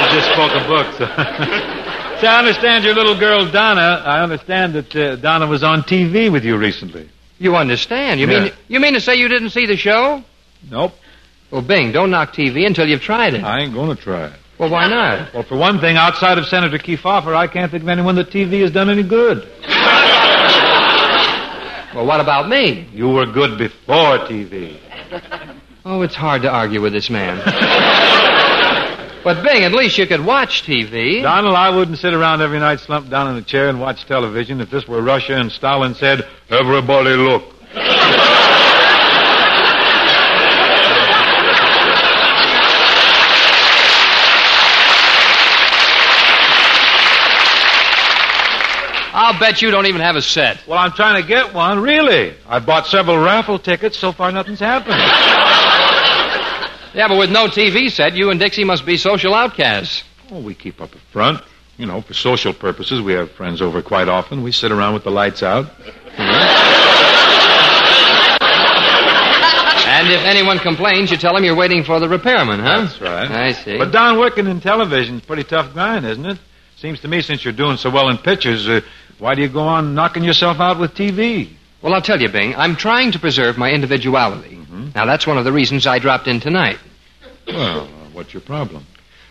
You 0.02 0.08
just 0.18 0.28
spoke 0.32 0.52
a 0.52 0.64
book, 0.66 0.86
so. 0.98 1.06
See, 2.20 2.26
I 2.26 2.38
understand 2.38 2.84
your 2.84 2.94
little 2.94 3.18
girl, 3.18 3.50
Donna. 3.50 4.02
I 4.04 4.20
understand 4.22 4.74
that 4.74 4.94
uh, 4.96 5.16
Donna 5.16 5.46
was 5.46 5.62
on 5.62 5.82
TV 5.82 6.30
with 6.30 6.44
you 6.44 6.56
recently. 6.56 7.08
You 7.38 7.56
understand? 7.56 8.20
You 8.20 8.28
Yeah. 8.28 8.44
mean 8.44 8.52
you 8.68 8.80
mean 8.80 8.94
to 8.94 9.00
say 9.00 9.16
you 9.16 9.28
didn't 9.28 9.50
see 9.50 9.66
the 9.66 9.76
show? 9.76 10.22
Nope. 10.70 10.92
Well, 11.50 11.62
Bing, 11.62 11.92
don't 11.92 12.10
knock 12.10 12.32
TV 12.32 12.66
until 12.66 12.88
you've 12.88 13.02
tried 13.02 13.34
it. 13.34 13.44
I 13.44 13.60
ain't 13.60 13.74
going 13.74 13.94
to 13.94 14.02
try 14.02 14.26
it. 14.26 14.32
Well, 14.58 14.70
why 14.70 14.88
not? 14.88 15.34
Well, 15.34 15.42
for 15.42 15.56
one 15.56 15.80
thing, 15.80 15.96
outside 15.96 16.38
of 16.38 16.46
Senator 16.46 16.78
Kefauver, 16.78 17.34
I 17.34 17.46
can't 17.46 17.70
think 17.70 17.82
of 17.82 17.88
anyone 17.88 18.14
that 18.14 18.30
TV 18.30 18.60
has 18.62 18.70
done 18.70 18.88
any 18.90 19.02
good. 19.02 19.48
Well, 21.94 22.06
what 22.06 22.20
about 22.20 22.48
me? 22.48 22.88
You 22.94 23.10
were 23.10 23.26
good 23.26 23.58
before 23.58 24.18
TV. 24.20 24.78
Oh, 25.84 26.00
it's 26.00 26.14
hard 26.14 26.40
to 26.42 26.50
argue 26.50 26.80
with 26.80 26.94
this 26.94 27.10
man. 27.10 27.36
but 29.24 29.42
Bing, 29.42 29.64
at 29.64 29.72
least 29.72 29.98
you 29.98 30.06
could 30.06 30.24
watch 30.24 30.62
TV. 30.62 31.22
Donald, 31.22 31.54
I 31.54 31.68
wouldn't 31.68 31.98
sit 31.98 32.14
around 32.14 32.40
every 32.40 32.60
night 32.60 32.80
slumped 32.80 33.10
down 33.10 33.28
in 33.30 33.36
a 33.36 33.42
chair 33.42 33.68
and 33.68 33.78
watch 33.78 34.06
television 34.06 34.62
if 34.62 34.70
this 34.70 34.88
were 34.88 35.02
Russia 35.02 35.34
and 35.36 35.52
Stalin 35.52 35.94
said, 35.94 36.26
Everybody 36.48 37.10
look. 37.10 37.44
I'll 49.14 49.38
bet 49.38 49.60
you 49.62 49.70
don't 49.70 49.86
even 49.86 50.00
have 50.00 50.16
a 50.16 50.22
set. 50.22 50.66
Well, 50.66 50.78
I'm 50.78 50.92
trying 50.92 51.20
to 51.20 51.28
get 51.28 51.52
one, 51.52 51.80
really. 51.80 52.34
I've 52.48 52.64
bought 52.64 52.86
several 52.86 53.18
raffle 53.22 53.58
tickets. 53.58 53.98
So 53.98 54.12
far, 54.12 54.32
nothing's 54.32 54.60
happened. 54.60 55.00
Yeah, 56.94 57.08
but 57.08 57.16
with 57.16 57.30
no 57.30 57.46
TV 57.46 57.90
set, 57.90 58.12
you 58.12 58.28
and 58.30 58.38
Dixie 58.38 58.64
must 58.64 58.84
be 58.84 58.98
social 58.98 59.32
outcasts. 59.32 60.04
Oh, 60.30 60.40
we 60.40 60.54
keep 60.54 60.78
up 60.78 60.94
a 60.94 60.98
front. 61.10 61.42
You 61.78 61.86
know, 61.86 62.02
for 62.02 62.12
social 62.12 62.52
purposes, 62.52 63.00
we 63.00 63.14
have 63.14 63.30
friends 63.32 63.62
over 63.62 63.80
quite 63.80 64.08
often. 64.10 64.42
We 64.42 64.52
sit 64.52 64.70
around 64.70 64.92
with 64.92 65.04
the 65.04 65.10
lights 65.10 65.42
out. 65.42 65.70
And 69.84 70.10
if 70.10 70.22
anyone 70.22 70.58
complains, 70.58 71.10
you 71.10 71.16
tell 71.16 71.34
them 71.34 71.44
you're 71.44 71.54
waiting 71.54 71.84
for 71.84 72.00
the 72.00 72.08
repairman, 72.08 72.60
huh? 72.60 72.82
That's 72.82 73.00
right. 73.00 73.30
I 73.30 73.52
see. 73.52 73.76
But 73.76 73.92
Don, 73.92 74.18
working 74.18 74.46
in 74.46 74.60
television 74.60 75.20
television's 75.20 75.22
pretty 75.26 75.44
tough 75.44 75.72
grind, 75.74 76.06
isn't 76.06 76.24
it? 76.26 76.38
Seems 76.82 76.98
to 77.02 77.06
me, 77.06 77.22
since 77.22 77.44
you're 77.44 77.52
doing 77.52 77.76
so 77.76 77.90
well 77.90 78.08
in 78.08 78.18
pictures, 78.18 78.68
uh, 78.68 78.80
why 79.20 79.36
do 79.36 79.42
you 79.42 79.48
go 79.48 79.60
on 79.60 79.94
knocking 79.94 80.24
yourself 80.24 80.58
out 80.58 80.80
with 80.80 80.96
TV? 80.96 81.48
Well, 81.80 81.94
I'll 81.94 82.02
tell 82.02 82.20
you, 82.20 82.28
Bing, 82.28 82.56
I'm 82.56 82.74
trying 82.74 83.12
to 83.12 83.20
preserve 83.20 83.56
my 83.56 83.70
individuality. 83.70 84.56
Mm-hmm. 84.56 84.88
Now, 84.92 85.06
that's 85.06 85.24
one 85.24 85.38
of 85.38 85.44
the 85.44 85.52
reasons 85.52 85.86
I 85.86 86.00
dropped 86.00 86.26
in 86.26 86.40
tonight. 86.40 86.80
Well, 87.46 87.82
uh, 87.82 87.86
what's 88.12 88.34
your 88.34 88.40
problem? 88.40 88.84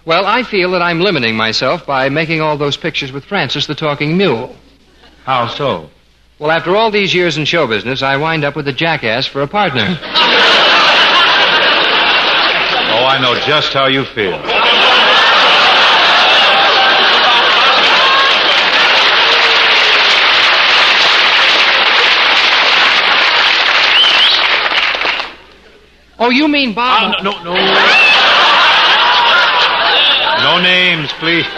Well, 0.05 0.25
I 0.25 0.43
feel 0.43 0.72
that 0.72 0.81
I'm 0.81 1.01
limiting 1.01 1.36
myself 1.36 1.86
by 1.86 2.08
making 2.08 2.39
all 2.39 2.58
those 2.58 2.77
pictures 2.77 3.12
with 3.12 3.25
Francis 3.25 3.67
the 3.67 3.75
Talking 3.75 4.15
Mule. 4.15 4.55
How 5.25 5.50
so? 5.50 5.89
Well, 6.39 6.51
after 6.51 6.74
all 6.77 6.89
these 6.89 7.13
years 7.13 7.38
in 7.38 7.43
show 7.43 7.67
business, 7.67 8.01
I 8.01 8.15
wind 8.15 8.46
up 8.46 8.55
with 8.55 8.70
a 8.70 8.74
jackass 8.74 9.27
for 9.27 9.41
a 9.41 9.48
partner. 9.48 10.00
Oh, 12.93 13.05
I 13.05 13.20
know 13.22 13.39
just 13.48 13.74
how 13.74 13.88
you 13.88 14.03
feel. 14.03 14.61
Oh, 26.22 26.30
you 26.30 26.48
mean 26.48 26.74
Bob? 26.74 27.16
Ah, 27.18 27.22
no, 27.22 27.32
no. 27.44 27.54
No 30.44 30.62
names, 30.63 31.12
please. 31.20 31.46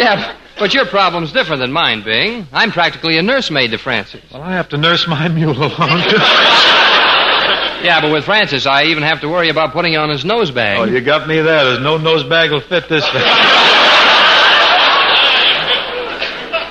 Yeah, 0.00 0.34
but 0.58 0.72
your 0.72 0.86
problem's 0.86 1.30
different 1.30 1.60
than 1.60 1.72
mine, 1.72 2.02
Bing. 2.02 2.46
I'm 2.54 2.70
practically 2.72 3.18
a 3.18 3.22
nursemaid 3.22 3.72
to 3.72 3.76
Francis. 3.78 4.22
Well, 4.32 4.40
I 4.40 4.52
have 4.52 4.70
to 4.70 4.78
nurse 4.78 5.06
my 5.06 5.28
mule 5.38 5.50
alone. 5.54 6.00
Yeah, 7.84 8.00
but 8.00 8.10
with 8.10 8.24
Francis, 8.24 8.64
I 8.66 8.84
even 8.84 9.02
have 9.02 9.20
to 9.20 9.28
worry 9.28 9.50
about 9.50 9.72
putting 9.72 9.94
on 9.98 10.08
his 10.08 10.24
nose 10.24 10.50
bag. 10.50 10.78
oh, 10.78 10.84
you 10.84 11.02
got 11.02 11.28
me 11.28 11.36
there. 11.42 11.64
There's 11.64 11.80
no 11.80 11.98
nose 11.98 12.24
bag 12.24 12.50
will 12.50 12.60
fit 12.60 12.88
this 12.88 13.04
thing. 13.10 13.22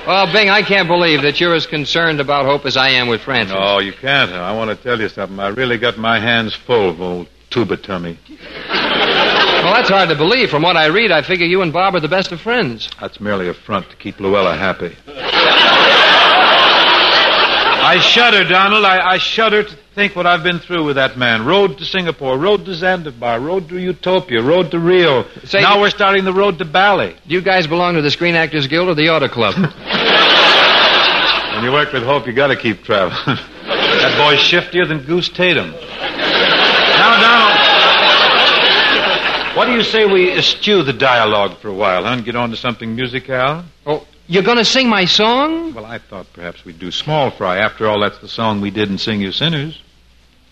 Well, 0.10 0.26
Bing, 0.34 0.50
I 0.50 0.64
can't 0.64 0.88
believe 0.88 1.22
that 1.22 1.40
you're 1.40 1.54
as 1.54 1.68
concerned 1.68 2.20
about 2.20 2.44
Hope 2.46 2.66
as 2.66 2.76
I 2.76 2.90
am 2.90 3.10
with 3.10 3.22
Francis. 3.22 3.54
No, 3.54 3.78
you 3.78 3.94
can't. 3.94 4.32
I 4.32 4.52
want 4.54 4.72
to 4.72 4.76
tell 4.76 5.00
you 5.00 5.08
something. 5.08 5.40
I 5.40 5.50
really 5.50 5.78
got 5.78 6.00
my 6.00 6.20
hands 6.20 6.56
full 6.56 6.90
of 6.90 7.00
old 7.00 7.28
tuba 7.52 7.78
tummy. 7.78 8.18
Well, 8.68 9.72
that's 9.76 9.90
hard 9.90 10.10
to 10.10 10.16
believe. 10.16 10.50
From 10.50 10.64
what 10.64 10.76
I 10.76 10.88
read, 10.88 11.12
I 11.12 11.22
figure 11.22 11.46
you 11.46 11.62
and 11.62 11.72
Bob 11.72 11.94
are 11.94 12.00
the 12.00 12.08
best 12.08 12.32
of 12.32 12.42
friends. 12.42 12.90
That's 13.00 13.20
merely 13.22 13.50
a 13.50 13.54
front 13.54 13.88
to 13.92 13.96
keep 13.98 14.18
Louella 14.18 14.58
happy. 14.58 14.96
I 17.82 18.00
shudder, 18.00 18.44
Donald. 18.50 18.86
I, 18.86 19.12
I 19.12 19.18
shudder 19.20 19.64
to 19.64 19.76
think 19.96 20.16
what 20.16 20.26
I've 20.28 20.44
been 20.44 20.60
through 20.60 20.86
with 20.86 20.96
that 20.98 21.18
man. 21.18 21.46
Road 21.46 21.78
to 21.80 21.86
Singapore, 21.86 22.38
road 22.38 22.66
to 22.66 22.74
Zanzibar, 22.76 23.40
road 23.40 23.68
to 23.70 23.78
Utopia, 23.80 24.42
road 24.42 24.72
to 24.72 24.80
Rio. 24.80 25.26
Say- 25.44 25.62
now 25.62 25.80
we're 25.82 25.90
starting 25.90 26.24
the 26.24 26.34
road 26.34 26.58
to 26.60 26.66
Bali. 26.66 27.16
Do 27.28 27.34
you 27.34 27.42
guys 27.42 27.68
belong 27.68 27.96
to 27.96 28.02
the 28.02 28.12
Screen 28.12 28.36
Actors 28.36 28.68
Guild 28.68 28.90
or 28.90 28.96
the 28.96 29.10
Auto 29.10 29.28
Club? 29.28 29.56
When 31.60 31.66
you 31.66 31.74
work 31.74 31.92
with 31.92 32.04
Hope, 32.04 32.26
you 32.26 32.32
got 32.32 32.48
to 32.48 32.56
keep 32.56 32.84
traveling. 32.86 33.18
that 33.66 34.16
boy's 34.18 34.40
shiftier 34.40 34.88
than 34.88 35.04
Goose 35.04 35.28
Tatum. 35.28 35.72
Now, 35.72 37.20
Donald, 39.44 39.58
what 39.58 39.66
do 39.66 39.74
you 39.74 39.84
say 39.84 40.06
we 40.06 40.32
eschew 40.32 40.84
the 40.84 40.94
dialogue 40.94 41.58
for 41.58 41.68
a 41.68 41.74
while, 41.74 42.06
huh, 42.06 42.12
and 42.12 42.24
get 42.24 42.38
on 42.38 42.52
to 42.52 42.56
something 42.56 42.96
musical? 42.96 43.66
oh, 43.86 44.08
you're 44.28 44.44
going 44.44 44.56
to 44.56 44.64
sing 44.64 44.88
my 44.88 45.04
song? 45.04 45.74
Well, 45.74 45.84
I 45.86 45.98
thought 45.98 46.32
perhaps 46.32 46.64
we'd 46.64 46.80
do 46.80 46.92
Small 46.92 47.30
Fry. 47.30 47.58
After 47.58 47.90
all, 47.90 48.00
that's 48.00 48.20
the 48.20 48.30
song 48.30 48.62
we 48.62 48.72
did 48.72 48.90
in 48.90 48.98
Sing 48.98 49.20
You 49.20 49.34
Sinners. 49.34 49.82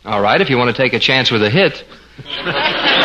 All 0.04 0.20
right, 0.22 0.42
if 0.42 0.50
you 0.50 0.58
want 0.58 0.76
to 0.76 0.82
take 0.82 0.92
a 0.92 1.00
chance 1.00 1.32
with 1.32 1.42
a 1.42 1.50
hit. 1.50 1.86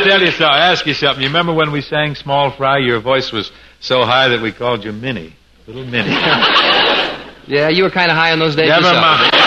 I'll 0.00 0.06
tell 0.06 0.20
you 0.22 0.30
so. 0.32 0.44
I'll 0.46 0.72
ask 0.72 0.86
you 0.86 0.94
something. 0.94 1.20
You 1.22 1.28
remember 1.28 1.52
when 1.52 1.72
we 1.72 1.82
sang 1.82 2.14
Small 2.14 2.50
Fry? 2.52 2.78
Your 2.78 3.00
voice 3.00 3.32
was 3.32 3.50
so 3.80 4.04
high 4.04 4.28
that 4.28 4.40
we 4.40 4.52
called 4.52 4.82
you 4.84 4.92
Minnie. 4.92 5.34
Little 5.66 5.84
Minnie. 5.84 6.14
Yeah, 7.46 7.68
you 7.68 7.82
were 7.82 7.90
kind 7.90 8.10
of 8.12 8.16
high 8.16 8.30
on 8.30 8.38
those 8.38 8.54
days 8.54 8.68
Never 8.68 8.82
yourself. 8.82 9.02
mind. 9.02 9.32
You 9.34 9.40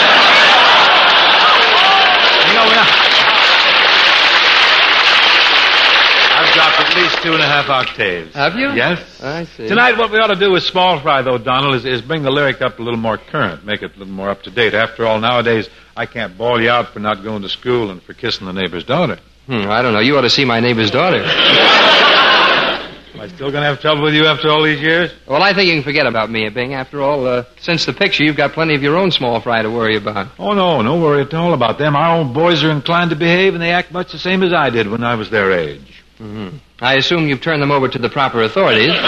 know, 2.54 2.66
I've 6.36 6.54
dropped 6.54 6.80
at 6.82 6.96
least 6.98 7.24
two 7.24 7.34
and 7.34 7.42
a 7.42 7.46
half 7.48 7.70
octaves. 7.70 8.36
Have 8.36 8.56
you? 8.56 8.72
Yes. 8.74 9.22
I 9.24 9.46
see. 9.46 9.68
Tonight, 9.70 9.98
what 9.98 10.12
we 10.12 10.18
ought 10.18 10.34
to 10.34 10.40
do 10.40 10.52
with 10.52 10.64
Small 10.64 11.00
Fry, 11.00 11.22
though, 11.22 11.38
Donald, 11.38 11.76
is, 11.76 11.86
is 11.86 12.02
bring 12.02 12.24
the 12.24 12.32
lyric 12.32 12.62
up 12.62 12.78
a 12.80 12.84
little 12.84 13.00
more 13.00 13.18
current, 13.18 13.64
make 13.66 13.82
it 13.84 13.96
a 13.96 14.00
little 14.00 14.14
more 14.14 14.30
up 14.30 14.42
to 14.44 14.52
date. 14.52 14.74
After 14.74 15.06
all, 15.06 15.20
nowadays, 15.22 15.70
I 15.96 16.06
can't 16.06 16.38
bawl 16.38 16.62
you 16.62 16.70
out 16.72 16.90
for 16.90 17.00
not 17.00 17.24
going 17.24 17.44
to 17.44 17.50
school 17.50 17.90
and 17.90 18.04
for 18.04 18.14
kissing 18.14 18.48
the 18.48 18.54
neighbor's 18.54 18.84
daughter. 18.84 19.18
Hmm, 19.48 19.70
I 19.70 19.82
don't 19.82 19.94
know. 19.94 20.00
You 20.00 20.18
ought 20.18 20.22
to 20.22 20.30
see 20.30 20.46
my 20.46 20.60
neighbor's 20.62 20.90
daughter. 20.90 21.18
Am 21.18 21.26
I 23.20 23.28
still 23.28 23.52
going 23.52 23.62
to 23.62 23.68
have 23.68 23.82
trouble 23.82 24.04
with 24.04 24.14
you 24.14 24.26
after 24.26 24.50
all 24.50 24.64
these 24.64 24.80
years? 24.80 25.12
Well, 25.28 25.44
I 25.44 25.54
think 25.54 25.68
you 25.68 25.74
can 25.76 25.84
forget 25.84 26.08
about 26.08 26.32
me, 26.32 26.48
Bing. 26.50 26.74
After 26.74 27.02
all, 27.02 27.28
uh, 27.28 27.44
since 27.60 27.86
the 27.86 27.92
picture, 27.94 28.24
you've 28.24 28.38
got 28.38 28.54
plenty 28.54 28.74
of 28.76 28.82
your 28.82 28.96
own 28.96 29.12
small 29.12 29.42
fry 29.42 29.62
to 29.62 29.70
worry 29.70 29.98
about. 29.98 30.30
Oh, 30.40 30.54
no, 30.54 30.82
no 30.82 31.00
worry 31.02 31.22
at 31.24 31.34
all 31.34 31.54
about 31.54 31.78
them. 31.78 31.96
Our 31.96 32.18
own 32.20 32.32
boys 32.34 32.64
are 32.64 32.72
inclined 32.72 33.10
to 33.10 33.16
behave, 33.18 33.54
and 33.54 33.62
they 33.62 33.72
act 33.72 33.92
much 33.92 34.12
the 34.14 34.20
same 34.20 34.44
as 34.44 34.54
I 34.54 34.70
did 34.70 34.90
when 34.90 35.04
I 35.04 35.16
was 35.16 35.30
their 35.30 35.52
age. 35.52 36.04
I 36.80 36.96
assume 36.96 37.28
you've 37.28 37.42
turned 37.42 37.62
them 37.62 37.72
over 37.72 37.90
to 37.90 38.00
the 38.00 38.10
proper 38.10 38.44
authorities. 38.44 38.92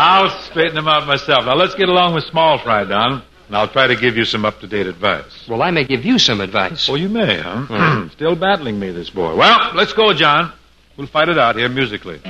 I'll 0.00 0.30
straighten 0.42 0.74
them 0.74 0.88
out 0.88 1.06
myself. 1.06 1.44
Now, 1.44 1.54
let's 1.54 1.74
get 1.76 1.88
along 1.88 2.14
with 2.14 2.24
Small 2.24 2.58
Fry, 2.58 2.84
Don, 2.84 3.22
and 3.48 3.56
I'll 3.56 3.68
try 3.68 3.86
to 3.86 3.96
give 3.96 4.16
you 4.16 4.24
some 4.24 4.44
up-to-date 4.44 4.86
advice. 4.86 5.46
well, 5.48 5.62
I 5.62 5.70
may 5.70 5.84
give 5.84 6.04
you 6.04 6.18
some 6.18 6.40
advice. 6.40 6.88
Oh, 6.88 6.94
you 6.94 7.08
may, 7.08 7.40
huh? 7.40 7.66
Hmm. 7.66 8.02
Hmm. 8.02 8.08
Still 8.10 8.36
battling 8.36 8.78
me, 8.78 8.90
this 8.92 9.10
boy. 9.10 9.34
Well, 9.34 9.72
let's 9.74 9.92
go, 9.92 10.12
John. 10.14 10.52
We'll 10.96 11.06
fight 11.06 11.28
it 11.28 11.38
out 11.38 11.56
here 11.56 11.68
musically. 11.68 12.20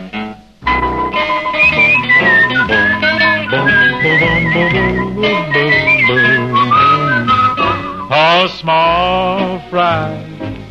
Oh, 8.11 8.47
small 8.61 9.59
fry, 9.71 10.25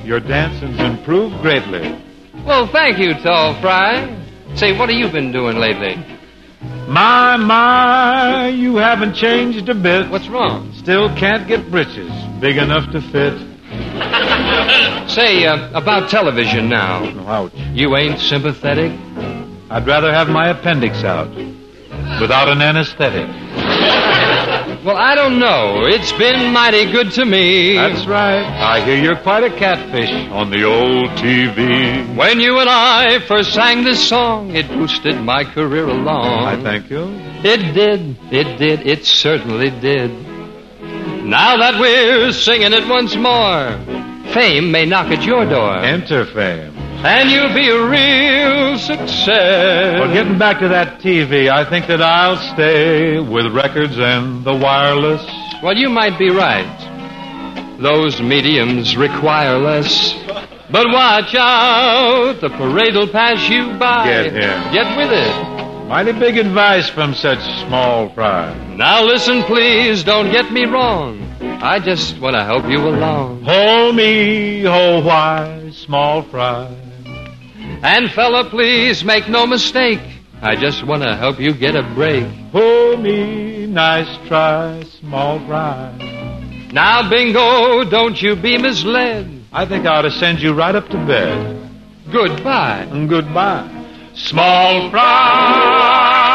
your 0.06 0.20
dancing's 0.20 0.80
improved 0.80 1.42
greatly. 1.42 2.02
Well, 2.46 2.68
thank 2.68 2.98
you, 2.98 3.14
Tall 3.16 3.60
Fry. 3.62 4.14
Say, 4.56 4.78
what 4.78 4.90
have 4.90 4.98
you 4.98 5.10
been 5.10 5.32
doing 5.32 5.58
lately? 5.58 5.96
My, 6.62 7.38
my, 7.38 8.48
you 8.48 8.78
haven't 8.78 9.14
changed 9.14 9.70
a 9.70 9.76
bit. 9.76 10.10
What's 10.10 10.28
wrong? 10.28 10.74
Still 10.74 11.14
can't 11.16 11.48
get 11.48 11.70
breeches 11.70 12.12
big 12.40 12.58
enough 12.58 12.92
to 12.92 13.02
fit. 13.02 13.34
Say, 15.10 15.46
uh, 15.46 15.70
about 15.78 16.10
television 16.10 16.70
now. 16.70 17.04
Ouch. 17.28 17.54
You 17.74 17.96
ain't 17.96 18.20
sympathetic? 18.20 18.92
I'd 19.70 19.86
rather 19.86 20.12
have 20.14 20.30
my 20.30 20.50
appendix 20.50 21.04
out 21.04 21.30
without 22.20 22.48
an 22.48 22.62
anesthetic. 22.62 23.28
Well, 24.88 24.96
I 24.96 25.16
don't 25.16 25.38
know. 25.38 25.86
It's 25.86 26.14
been 26.14 26.54
mighty 26.54 26.90
good 26.90 27.12
to 27.12 27.26
me. 27.26 27.76
That's 27.76 28.08
right. 28.08 28.42
I 28.42 28.80
hear 28.86 28.96
you're 28.98 29.18
quite 29.18 29.44
a 29.44 29.50
catfish 29.50 30.10
on 30.32 30.50
the 30.50 30.64
old 30.64 31.10
TV. 31.20 32.16
When 32.16 32.40
you 32.40 32.58
and 32.60 32.70
I 32.70 33.20
first 33.20 33.54
sang 33.54 33.84
this 33.84 34.08
song, 34.08 34.56
it 34.56 34.66
boosted 34.70 35.22
my 35.22 35.44
career 35.44 35.90
along. 35.90 36.46
I 36.46 36.64
thank 36.64 36.90
you. 36.90 37.04
It 37.44 37.74
did. 37.74 38.16
It 38.32 38.58
did. 38.58 38.88
It 38.88 39.06
certainly 39.06 39.72
did. 39.72 40.10
Now 41.26 41.58
that 41.58 41.82
we're 41.82 42.32
singing 42.32 42.72
it 42.72 42.88
once 42.88 43.14
more, 43.18 43.78
fame 44.34 44.72
may 44.72 44.86
knock 44.86 45.12
at 45.12 45.26
your 45.26 45.44
door. 45.44 45.80
Enter 45.80 46.24
fame. 46.24 46.77
And 47.08 47.32
you'll 47.32 47.54
be 47.54 47.70
a 47.70 47.88
real 47.88 48.78
success. 48.78 49.98
Well, 49.98 50.14
getting 50.14 50.38
back 50.38 50.60
to 50.60 50.68
that 50.68 51.00
TV, 51.00 51.50
I 51.50 51.64
think 51.64 51.88
that 51.88 52.02
I'll 52.02 52.36
stay 52.54 53.18
with 53.18 53.46
records 53.54 53.98
and 53.98 54.44
the 54.44 54.54
wireless. 54.54 55.26
Well, 55.64 55.78
you 55.78 55.90
might 55.90 56.20
be 56.20 56.30
right. 56.30 56.68
Those 57.80 58.20
mediums 58.20 58.98
require 58.98 59.58
less. 59.58 60.16
But 60.70 60.88
watch 60.92 61.34
out, 61.34 62.42
the 62.42 62.50
parade'll 62.50 63.08
pass 63.08 63.48
you 63.48 63.78
by. 63.80 64.06
Get 64.06 64.26
him. 64.34 64.74
Get 64.74 64.98
with 64.98 65.12
it. 65.14 65.88
Mighty 65.88 66.12
big 66.12 66.38
advice 66.38 66.90
from 66.90 67.14
such 67.14 67.40
small 67.66 68.10
fry. 68.10 68.54
Now 68.76 69.06
listen, 69.06 69.44
please, 69.44 70.04
don't 70.04 70.30
get 70.30 70.52
me 70.52 70.66
wrong. 70.66 71.22
I 71.40 71.80
just 71.80 72.20
want 72.20 72.36
to 72.36 72.44
help 72.44 72.66
you 72.66 72.80
along. 72.80 73.44
Hold 73.44 73.96
me, 73.96 74.68
oh 74.68 75.02
why, 75.02 75.72
small 75.72 76.24
fry. 76.24 76.87
And 77.84 78.12
fella, 78.12 78.50
please 78.50 79.04
make 79.04 79.28
no 79.30 79.46
mistake. 79.46 80.02
I 80.42 80.56
just 80.56 80.86
want 80.86 81.04
to 81.04 81.16
help 81.16 81.40
you 81.40 81.54
get 81.54 81.76
a 81.76 81.84
break. 81.96 82.26
Pull 82.52 82.98
me, 82.98 83.66
nice 83.68 84.08
try, 84.28 84.84
small 85.00 85.40
fry. 85.48 85.92
Now, 86.72 87.10
Bingo, 87.10 87.84
don't 87.90 88.22
you 88.22 88.36
be 88.36 88.58
misled. 88.58 89.46
I 89.54 89.66
think 89.66 89.86
I 89.86 89.98
ought 89.98 90.02
to 90.02 90.12
send 90.12 90.42
you 90.42 90.54
right 90.54 90.76
up 90.76 90.90
to 90.90 90.98
bed. 91.08 91.72
Goodbye. 92.12 92.88
And 92.92 93.10
goodbye. 93.10 93.68
Small 94.14 94.92
fry. 94.92 96.27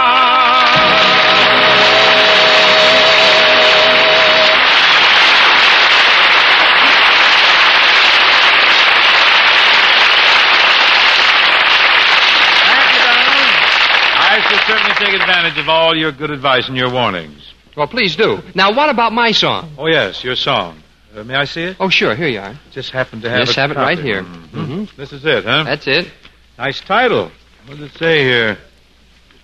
Advantage 15.43 15.65
of 15.65 15.69
all 15.69 15.97
your 15.97 16.13
good 16.13 16.31
advice 16.31 16.69
and 16.69 16.77
your 16.77 16.89
warnings. 16.93 17.53
Well, 17.77 17.89
please 17.89 18.15
do. 18.15 18.41
Now, 18.55 18.73
what 18.77 18.89
about 18.91 19.13
my 19.13 19.33
song? 19.33 19.73
Oh, 19.77 19.89
yes, 19.89 20.23
your 20.23 20.37
song. 20.37 20.81
Uh, 21.17 21.25
may 21.25 21.35
I 21.35 21.47
see 21.47 21.65
it? 21.65 21.77
Oh, 21.81 21.89
sure. 21.89 22.15
Here 22.15 22.29
you 22.29 22.39
are. 22.39 22.55
Just 22.71 22.93
happen 22.93 23.21
to 23.23 23.29
have 23.29 23.47
Just 23.47 23.59
a 23.59 23.61
have 23.61 23.73
it 23.73 23.77
right 23.77 23.99
here. 23.99 24.23
Mhm. 24.23 24.49
Mhm. 24.53 24.95
This 24.95 25.13
is 25.13 25.25
it, 25.25 25.45
huh? 25.45 25.65
That's 25.65 25.89
it. 25.89 26.09
Nice 26.59 26.81
title. 26.81 27.33
What 27.67 27.79
does 27.79 27.91
it 27.91 27.99
say 27.99 28.23
here? 28.23 28.57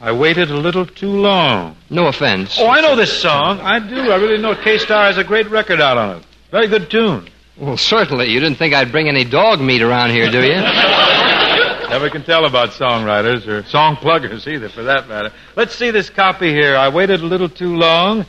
I 0.00 0.12
waited 0.12 0.52
a 0.52 0.56
little 0.56 0.86
too 0.86 1.10
long. 1.10 1.74
No 1.90 2.06
offense. 2.06 2.56
Oh, 2.60 2.68
I 2.68 2.80
know 2.80 2.94
this 2.94 3.20
song. 3.20 3.60
I 3.60 3.80
do. 3.80 4.12
I 4.12 4.16
really 4.18 4.38
know. 4.38 4.54
Kay 4.54 4.78
Starr 4.78 5.06
has 5.06 5.18
a 5.18 5.24
great 5.24 5.50
record 5.50 5.80
out 5.80 5.98
on 5.98 6.18
it. 6.18 6.22
Very 6.52 6.68
good 6.68 6.90
tune. 6.90 7.28
Well, 7.56 7.76
certainly. 7.76 8.30
You 8.30 8.38
didn't 8.38 8.58
think 8.58 8.72
I'd 8.72 8.92
bring 8.92 9.08
any 9.08 9.24
dog 9.24 9.60
meat 9.60 9.82
around 9.82 10.10
here, 10.10 10.30
do 10.30 10.44
you? 10.46 10.62
Never 11.90 12.10
can 12.10 12.22
tell 12.22 12.44
about 12.44 12.70
songwriters 12.70 13.46
or 13.46 13.62
song 13.64 13.96
pluggers 13.96 14.46
either, 14.46 14.68
for 14.68 14.82
that 14.84 15.08
matter. 15.08 15.32
Let's 15.56 15.74
see 15.74 15.90
this 15.90 16.10
copy 16.10 16.50
here. 16.52 16.76
I 16.76 16.90
waited 16.90 17.20
a 17.20 17.26
little 17.26 17.48
too 17.48 17.76
long. 17.76 18.26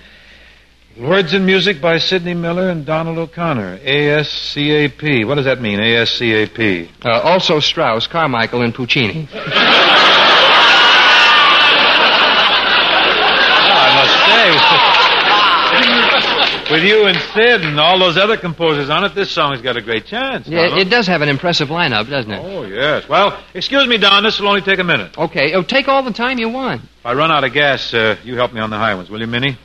Words 0.97 1.33
and 1.33 1.45
music 1.45 1.81
by 1.81 1.97
Sidney 1.97 2.33
Miller 2.33 2.69
and 2.69 2.85
Donald 2.85 3.17
O'Connor. 3.17 3.79
A-S-C-A-P. 3.83 5.25
What 5.25 5.35
does 5.35 5.45
that 5.45 5.61
mean, 5.61 5.79
A-S-C-A-P? 5.79 6.89
uh, 7.03 7.19
also 7.21 7.59
Strauss, 7.59 8.07
Carmichael, 8.07 8.61
and 8.61 8.73
Puccini. 8.73 9.27
I 13.71 13.91
must 13.95 14.15
say, 16.53 16.59
with 16.71 16.84
you 16.84 17.05
and 17.08 17.17
Sid 17.34 17.62
and 17.62 17.79
all 17.79 17.97
those 17.99 18.17
other 18.17 18.38
composers 18.38 18.89
on 18.89 19.03
it, 19.03 19.15
this 19.15 19.32
song's 19.32 19.62
got 19.62 19.77
a 19.77 19.82
great 19.82 20.05
chance. 20.05 20.47
Yeah, 20.47 20.67
Donald. 20.67 20.79
it 20.82 20.89
does 20.89 21.08
have 21.08 21.21
an 21.21 21.29
impressive 21.29 21.69
lineup, 21.69 22.10
doesn't 22.10 22.32
it? 22.32 22.39
Oh, 22.43 22.63
yes. 22.63 23.08
Well, 23.10 23.41
excuse 23.53 23.88
me, 23.88 23.97
Don. 23.97 24.23
This 24.23 24.39
will 24.39 24.49
only 24.49 24.62
take 24.62 24.79
a 24.79 24.84
minute. 24.84 25.17
Okay, 25.17 25.53
oh, 25.53 25.63
take 25.63 25.88
all 25.88 26.03
the 26.03 26.13
time 26.13 26.38
you 26.39 26.49
want. 26.49 26.82
If 26.84 27.05
I 27.05 27.13
run 27.13 27.32
out 27.32 27.43
of 27.43 27.53
gas, 27.53 27.93
uh, 27.93 28.17
you 28.23 28.36
help 28.36 28.53
me 28.53 28.60
on 28.60 28.69
the 28.69 28.77
high 28.77 28.95
ones, 28.95 29.10
will 29.10 29.19
you, 29.21 29.27
Minnie? 29.27 29.58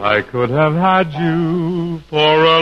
I 0.00 0.22
could 0.22 0.50
have 0.50 0.74
had 0.74 1.12
you 1.12 1.98
for 2.08 2.16
a 2.44 2.60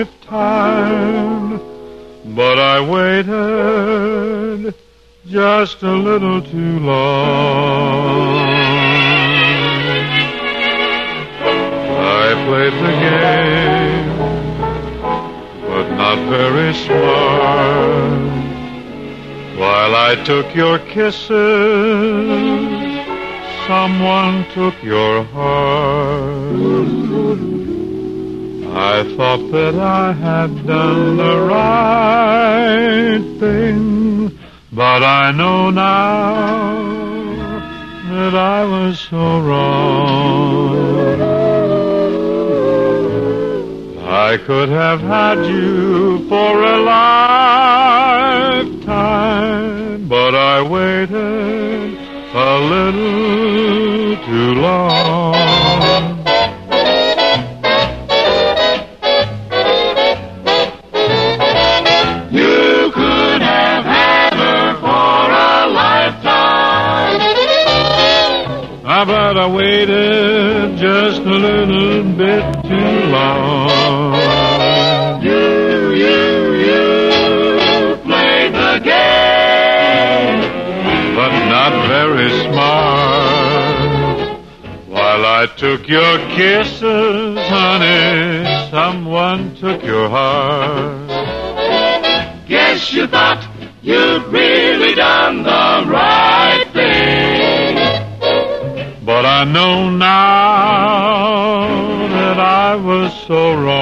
lifetime, 0.00 1.47
but 2.38 2.58
I 2.60 2.78
waited 2.80 4.72
just 5.26 5.82
a 5.82 5.92
little 5.92 6.40
too 6.40 6.78
long. 6.78 8.38
I 11.98 12.34
played 12.46 12.74
the 12.74 12.92
game, 13.06 14.08
but 15.62 15.86
not 15.96 16.18
very 16.30 16.72
smart. 16.74 18.28
While 19.58 19.96
I 19.96 20.14
took 20.24 20.54
your 20.54 20.78
kisses, 20.78 21.30
someone 23.66 24.44
took 24.54 24.80
your 24.84 25.24
heart. 25.24 26.58
I 28.80 29.02
thought 29.16 29.50
that 29.50 29.74
I 29.74 30.12
had 30.12 30.64
done 30.64 31.16
the 31.16 31.40
right 31.50 33.18
thing, 33.40 34.38
but 34.72 35.02
I 35.02 35.32
know 35.32 35.70
now 35.70 37.18
that 38.12 38.36
I 38.36 38.64
was 38.64 39.00
so 39.00 39.40
wrong. 39.40 40.78
I 44.06 44.36
could 44.46 44.68
have 44.68 45.00
had 45.00 45.44
you 45.44 46.28
for 46.28 46.62
a 46.62 46.78
lifetime, 46.78 47.58
but 50.06 50.36
I 50.36 50.62
waited 50.62 51.98
a 52.32 52.58
little 52.60 54.16
too 54.24 54.54
long. 54.60 55.47
Ah, 69.00 69.04
but 69.04 69.36
I 69.38 69.46
waited 69.46 70.76
just 70.76 71.20
a 71.20 71.38
little 71.46 72.02
bit 72.14 72.42
too 72.64 72.90
long. 73.14 75.22
You, 75.22 75.92
you, 76.02 76.18
you 76.66 77.96
played 78.02 78.52
the 78.54 78.80
game. 78.82 80.40
but 81.14 81.30
not 81.46 81.72
very 81.86 82.28
smart. 82.42 83.78
While 84.88 85.24
I 85.24 85.46
took 85.56 85.86
your 85.86 86.18
kisses, 86.34 87.38
honey, 87.46 88.44
someone 88.72 89.54
took 89.54 89.84
your 89.84 90.08
heart. 90.08 91.06
Guess 92.48 92.92
you 92.92 93.06
thought 93.06 93.46
you'd 93.80 94.24
really 94.24 94.96
done 94.96 95.44
the 95.44 95.67
I 99.40 99.44
know 99.44 99.88
now 99.88 101.68
that 102.08 102.40
I 102.40 102.74
was 102.74 103.12
so 103.28 103.54
wrong. 103.54 103.78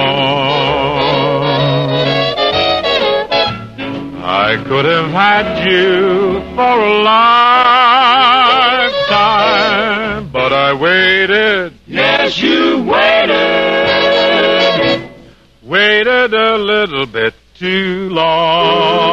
I 4.23 4.63
could 4.67 4.85
have 4.85 5.09
had 5.09 5.67
you 5.67 6.41
for 6.53 6.79
a 6.79 7.01
lifetime, 9.01 10.29
but 10.31 10.53
I 10.53 10.73
waited, 10.73 11.73
Yes, 11.87 12.37
you 12.39 12.83
waited. 12.83 13.33
waited 15.63 16.35
a 16.35 16.57
little 16.59 17.07
bit 17.07 17.33
too 17.55 18.09
long. 18.11 19.07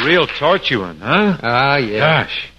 A 0.00 0.06
real 0.06 0.26
torture 0.26 0.80
one, 0.80 0.98
huh? 0.98 1.38
Ah, 1.42 1.76
yeah. 1.76 2.24
Gosh. 2.24 2.50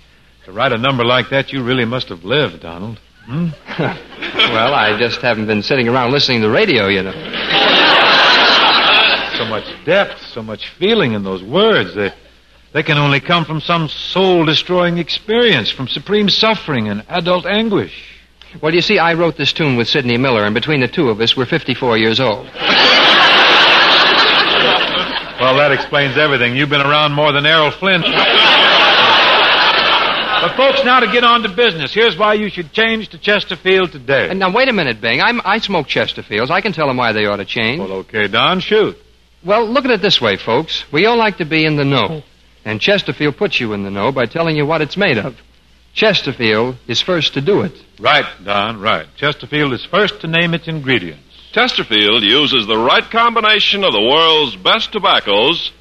To 0.46 0.52
write 0.52 0.72
a 0.72 0.78
number 0.78 1.06
like 1.06 1.30
that, 1.30 1.54
you 1.54 1.64
really 1.64 1.86
must 1.86 2.10
have 2.10 2.24
lived, 2.24 2.62
Donald. 2.62 3.00
Hmm? 3.26 3.50
well, 3.80 4.74
I 4.74 4.98
just 4.98 5.22
haven't 5.22 5.48
been 5.48 5.62
sitting 5.62 5.88
around 5.88 6.12
listening 6.12 6.42
to 6.42 6.48
the 6.48 6.54
radio, 6.54 6.88
you 6.88 7.04
know. 7.04 7.12
So 9.38 9.46
much 9.46 9.86
depth, 9.86 10.22
so 10.28 10.42
much 10.42 10.70
feeling 10.80 11.14
in 11.14 11.24
those 11.24 11.44
words. 11.44 11.94
They, 11.96 12.12
they 12.74 12.84
can 12.84 12.98
only 12.98 13.20
come 13.20 13.46
from 13.46 13.62
some 13.62 13.88
soul 13.88 14.46
destroying 14.46 14.98
experience, 14.98 15.70
from 15.70 15.88
supreme 15.88 16.30
suffering 16.30 16.90
and 16.90 17.04
adult 17.08 17.46
anguish. 17.46 17.94
Well, 18.62 18.74
you 18.74 18.82
see, 18.82 19.00
I 19.00 19.14
wrote 19.14 19.38
this 19.38 19.54
tune 19.54 19.78
with 19.78 19.88
Sidney 19.88 20.18
Miller, 20.18 20.44
and 20.44 20.54
between 20.54 20.82
the 20.82 20.88
two 20.88 21.10
of 21.10 21.22
us, 21.22 21.38
we're 21.38 21.46
54 21.46 21.98
years 21.98 22.20
old. 22.20 22.48
Well, 25.52 25.60
that 25.60 25.74
explains 25.74 26.18
everything. 26.18 26.56
You've 26.56 26.70
been 26.70 26.80
around 26.80 27.12
more 27.12 27.34
than 27.34 27.46
Errol 27.46 27.72
Flynn. 27.72 28.00
but, 28.00 28.10
folks, 30.56 30.82
now 30.86 31.02
to 31.02 31.12
get 31.12 31.26
on 31.26 31.44
to 31.44 31.50
business. 31.50 31.94
Here's 31.94 32.18
why 32.18 32.36
you 32.36 32.50
should 32.50 32.72
change 32.72 33.10
to 33.10 33.18
Chesterfield 33.18 33.92
today. 33.92 34.30
And 34.30 34.40
now, 34.40 34.50
wait 34.50 34.70
a 34.70 34.74
minute, 34.74 35.02
Bing. 35.02 35.20
I'm, 35.20 35.42
I 35.44 35.58
smoke 35.58 35.88
Chesterfields. 35.88 36.50
I 36.52 36.62
can 36.62 36.72
tell 36.72 36.88
them 36.88 36.96
why 36.96 37.12
they 37.12 37.26
ought 37.26 37.36
to 37.36 37.46
change. 37.46 37.82
Well, 37.82 37.92
okay, 37.92 38.30
Don, 38.30 38.62
shoot. 38.62 38.96
Well, 39.44 39.68
look 39.68 39.84
at 39.84 39.92
it 39.92 40.02
this 40.02 40.22
way, 40.22 40.38
folks. 40.38 40.86
We 40.90 41.06
all 41.06 41.18
like 41.18 41.40
to 41.40 41.46
be 41.46 41.66
in 41.66 41.76
the 41.76 41.84
know. 41.84 42.08
Oh. 42.10 42.24
And 42.64 42.80
Chesterfield 42.80 43.36
puts 43.36 43.60
you 43.60 43.74
in 43.74 43.84
the 43.84 43.92
know 43.92 44.14
by 44.14 44.28
telling 44.28 44.56
you 44.56 44.66
what 44.66 44.80
it's 44.80 44.96
made 44.96 45.18
of. 45.18 45.36
Chesterfield 45.94 46.78
is 46.88 47.02
first 47.02 47.34
to 47.34 47.42
do 47.42 47.64
it. 47.64 47.74
Right, 48.00 48.24
Don, 48.46 48.80
right. 48.80 49.06
Chesterfield 49.18 49.74
is 49.74 49.84
first 49.84 50.22
to 50.22 50.28
name 50.28 50.54
its 50.54 50.70
ingredients. 50.70 51.31
Chesterfield 51.52 52.24
uses 52.24 52.66
the 52.66 52.78
right 52.78 53.04
combination 53.12 53.84
of 53.84 53.92
the 53.92 54.02
world's 54.02 54.56
best 54.56 54.94
tobaccos, 54.94 55.72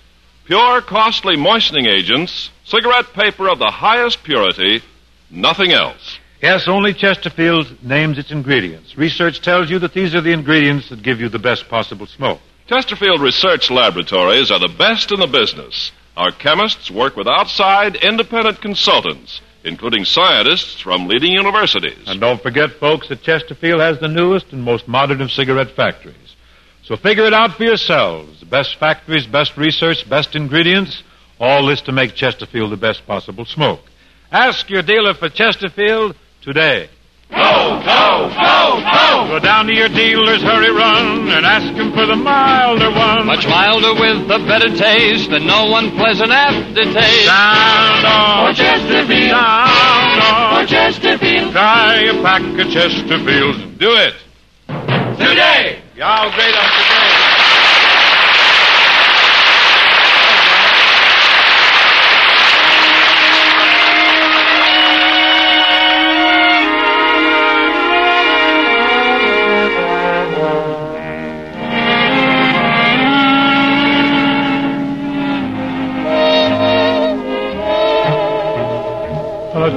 pure, 0.44 0.82
costly 0.82 1.36
moistening 1.36 1.86
agents, 1.86 2.50
cigarette 2.64 3.12
paper 3.12 3.48
of 3.48 3.60
the 3.60 3.70
highest 3.70 4.24
purity, 4.24 4.82
nothing 5.30 5.70
else. 5.70 6.18
Yes, 6.42 6.66
only 6.66 6.92
Chesterfield 6.92 7.84
names 7.84 8.18
its 8.18 8.32
ingredients. 8.32 8.98
Research 8.98 9.42
tells 9.42 9.70
you 9.70 9.78
that 9.78 9.94
these 9.94 10.12
are 10.14 10.20
the 10.20 10.32
ingredients 10.32 10.88
that 10.88 11.04
give 11.04 11.20
you 11.20 11.28
the 11.28 11.38
best 11.38 11.68
possible 11.68 12.06
smoke. 12.06 12.40
Chesterfield 12.66 13.20
Research 13.20 13.70
Laboratories 13.70 14.50
are 14.50 14.58
the 14.58 14.74
best 14.76 15.12
in 15.12 15.20
the 15.20 15.28
business. 15.28 15.92
Our 16.16 16.32
chemists 16.32 16.90
work 16.90 17.14
with 17.14 17.28
outside 17.28 17.94
independent 17.94 18.60
consultants, 18.60 19.40
including 19.64 20.04
scientists 20.04 20.80
from 20.80 21.06
leading 21.06 21.32
universities. 21.32 22.04
And 22.06 22.20
don't 22.20 22.42
forget, 22.42 22.70
folks, 22.72 23.08
that 23.08 23.22
Chesterfield 23.22 23.80
has 23.80 23.98
the 23.98 24.08
newest 24.08 24.52
and 24.52 24.62
most 24.62 24.88
modern 24.88 25.20
of 25.20 25.30
cigarette 25.30 25.70
factories. 25.70 26.36
So 26.82 26.96
figure 26.96 27.24
it 27.24 27.34
out 27.34 27.52
for 27.52 27.64
yourselves. 27.64 28.42
Best 28.44 28.76
factories, 28.76 29.26
best 29.26 29.56
research, 29.56 30.08
best 30.08 30.34
ingredients, 30.34 31.02
all 31.38 31.66
this 31.66 31.82
to 31.82 31.92
make 31.92 32.14
Chesterfield 32.14 32.72
the 32.72 32.76
best 32.76 33.06
possible 33.06 33.44
smoke. 33.44 33.80
Ask 34.32 34.70
your 34.70 34.82
dealer 34.82 35.14
for 35.14 35.28
Chesterfield 35.28 36.16
today. 36.42 36.88
Go, 37.30 37.80
go, 37.86 38.28
go, 38.34 38.82
go! 38.82 39.26
Go 39.28 39.38
down 39.38 39.66
to 39.66 39.74
your 39.74 39.88
dealer's 39.88 40.42
hurry 40.42 40.70
run 40.70 41.28
and 41.28 41.46
ask 41.46 41.72
him 41.74 41.92
for 41.92 42.04
the 42.06 42.16
milder 42.16 42.90
one. 42.90 43.26
Much 43.26 43.46
milder 43.46 43.94
with 43.94 44.30
a 44.30 44.38
better 44.46 44.68
taste 44.74 45.30
and 45.30 45.46
no 45.46 45.76
unpleasant 45.76 46.30
aftertaste. 46.30 47.26
Sound 47.26 48.06
on. 48.06 48.52
For 48.52 48.62
Chesterfield. 48.62 49.30
Sound 49.30 50.22
on. 50.22 50.66
For 50.66 50.70
Chesterfield. 50.70 51.52
Try 51.52 51.94
a 52.10 52.22
pack 52.22 52.42
of 52.42 52.66
Chesterfields. 52.66 53.78
Do 53.78 53.94
it. 53.94 54.14
Today! 55.16 55.82
Y'all 55.94 56.30
great 56.34 56.54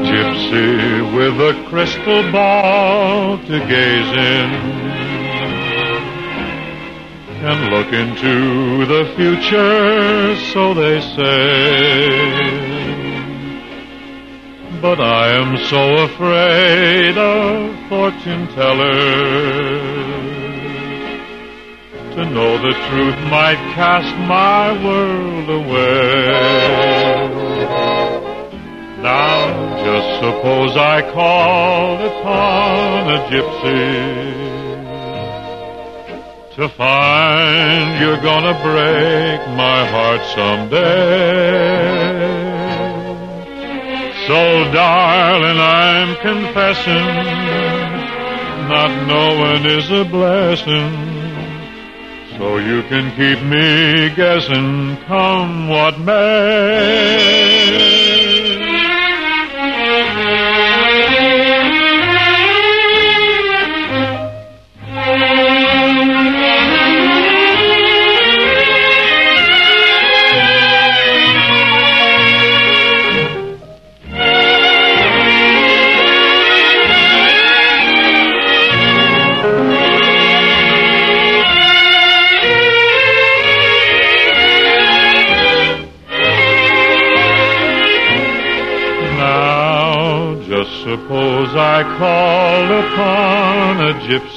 Gypsy 0.01 1.15
with 1.15 1.39
a 1.39 1.53
crystal 1.69 2.31
ball 2.31 3.37
to 3.37 3.59
gaze 3.59 4.11
in 4.11 4.83
and 7.45 7.73
look 7.73 7.91
into 7.91 8.85
the 8.85 9.03
future, 9.15 10.35
so 10.53 10.73
they 10.73 11.01
say. 11.01 12.09
But 14.81 15.01
I 15.01 15.27
am 15.29 15.57
so 15.67 16.05
afraid 16.05 17.17
of 17.17 17.75
fortune 17.89 18.47
tellers. 18.47 19.81
To 22.15 22.25
know 22.25 22.57
the 22.57 22.73
truth 22.89 23.19
might 23.29 23.59
cast 23.75 24.15
my 24.27 24.71
world 24.85 25.49
away. 25.49 27.52
Now, 29.03 29.83
just 29.83 30.09
suppose 30.21 30.77
I 30.77 31.01
called 31.11 31.99
upon 31.99 33.09
a 33.11 33.19
gypsy 33.27 34.23
to 36.55 36.69
find 36.69 37.99
you're 37.99 38.21
gonna 38.21 38.57
break 38.63 39.41
my 39.57 39.85
heart 39.93 40.21
someday. 40.33 41.83
So, 44.25 44.71
darling, 44.71 45.59
I'm 45.59 46.15
confessing, 46.21 47.07
not 48.69 48.91
knowing 49.05 49.65
is 49.65 49.91
a 49.91 50.05
blessing. 50.05 51.11
So 52.37 52.57
you 52.57 52.83
can 52.83 53.11
keep 53.17 53.41
me 53.43 54.15
guessing, 54.15 54.95
come 55.07 55.67
what 55.67 55.99
may. 55.99 57.53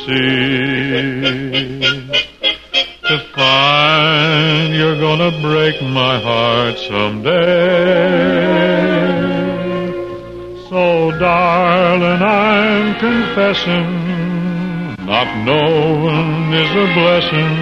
Gypsy 0.06 1.76
to 3.08 3.18
find 3.34 4.74
you're 4.74 4.98
gonna 5.00 5.30
break 5.40 5.80
my 5.82 6.18
heart 6.20 6.78
someday. 6.78 7.36
So, 10.68 11.10
darling, 11.18 12.22
I'm 12.22 12.94
confessing, 12.98 14.96
not 15.06 15.28
knowing 15.44 16.52
is 16.52 16.70
a 16.70 16.86
blessing. 16.94 17.54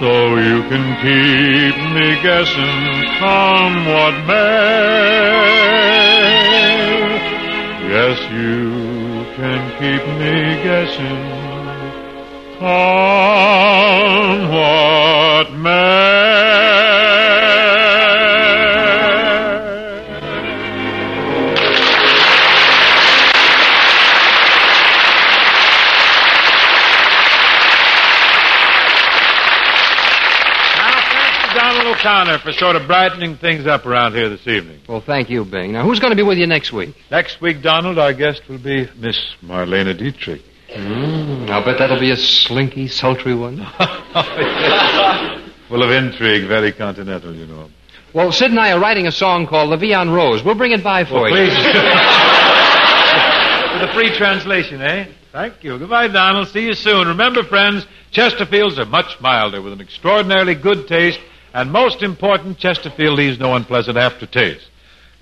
So 0.00 0.36
you 0.36 0.62
can 0.68 0.96
keep 1.04 1.76
me 1.94 2.06
guessing, 2.20 3.04
come 3.20 3.86
what 3.86 4.14
may. 4.26 5.54
Yes, 7.88 8.18
you 8.32 8.93
can 9.44 9.64
keep 9.72 10.02
me 10.20 10.34
guessing, 10.64 11.24
come 12.58 14.48
what 14.50 15.52
may. 15.52 16.63
O'Connor 32.34 32.52
for 32.52 32.58
sort 32.58 32.76
of 32.76 32.86
brightening 32.86 33.36
things 33.36 33.66
up 33.66 33.86
around 33.86 34.14
here 34.14 34.28
this 34.28 34.46
evening. 34.46 34.80
Well, 34.88 35.00
thank 35.00 35.30
you, 35.30 35.44
Bing. 35.44 35.72
Now, 35.72 35.84
who's 35.84 36.00
going 36.00 36.12
to 36.12 36.16
be 36.16 36.22
with 36.22 36.38
you 36.38 36.46
next 36.46 36.72
week? 36.72 36.94
Next 37.10 37.40
week, 37.40 37.62
Donald, 37.62 37.98
our 37.98 38.12
guest 38.12 38.48
will 38.48 38.58
be 38.58 38.88
Miss 38.96 39.18
Marlene 39.42 39.96
Dietrich. 39.96 40.42
Mm, 40.70 41.48
I'll 41.50 41.64
bet 41.64 41.78
that'll 41.78 42.00
be 42.00 42.10
a 42.10 42.16
slinky, 42.16 42.88
sultry 42.88 43.34
one. 43.34 43.58
Full 45.68 45.82
of 45.82 45.90
intrigue, 45.90 46.46
very 46.48 46.72
continental, 46.72 47.34
you 47.34 47.46
know. 47.46 47.70
Well, 48.12 48.32
Sid 48.32 48.50
and 48.50 48.60
I 48.60 48.72
are 48.72 48.80
writing 48.80 49.06
a 49.06 49.12
song 49.12 49.46
called 49.46 49.72
The 49.72 49.86
Vion 49.86 50.12
Rose. 50.14 50.42
We'll 50.42 50.54
bring 50.56 50.72
it 50.72 50.82
by 50.82 51.04
for 51.04 51.28
you. 51.28 51.34
Please. 51.34 51.54
With 53.74 53.82
a 53.82 53.92
free 53.94 54.14
translation, 54.16 54.80
eh? 54.82 55.06
Thank 55.32 55.64
you. 55.64 55.78
Goodbye, 55.78 56.08
Donald. 56.08 56.48
See 56.48 56.64
you 56.64 56.74
soon. 56.74 57.08
Remember, 57.08 57.42
friends, 57.42 57.86
Chesterfields 58.12 58.78
are 58.78 58.84
much 58.86 59.20
milder 59.20 59.60
with 59.60 59.72
an 59.72 59.80
extraordinarily 59.80 60.54
good 60.54 60.86
taste, 60.86 61.18
and 61.54 61.70
most 61.70 62.02
important, 62.02 62.58
Chesterfield 62.58 63.16
leaves 63.16 63.38
no 63.38 63.54
unpleasant 63.54 63.96
aftertaste. 63.96 64.68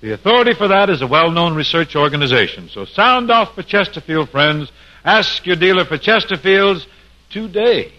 The 0.01 0.13
authority 0.13 0.53
for 0.53 0.67
that 0.67 0.89
is 0.89 1.01
a 1.01 1.07
well-known 1.07 1.55
research 1.55 1.95
organization. 1.95 2.69
So 2.69 2.85
sound 2.85 3.31
off 3.31 3.55
for 3.55 3.61
Chesterfield, 3.61 4.29
friends. 4.29 4.71
Ask 5.05 5.45
your 5.45 5.55
dealer 5.55 5.85
for 5.85 5.97
Chesterfields 5.97 6.85
today. 7.29 7.93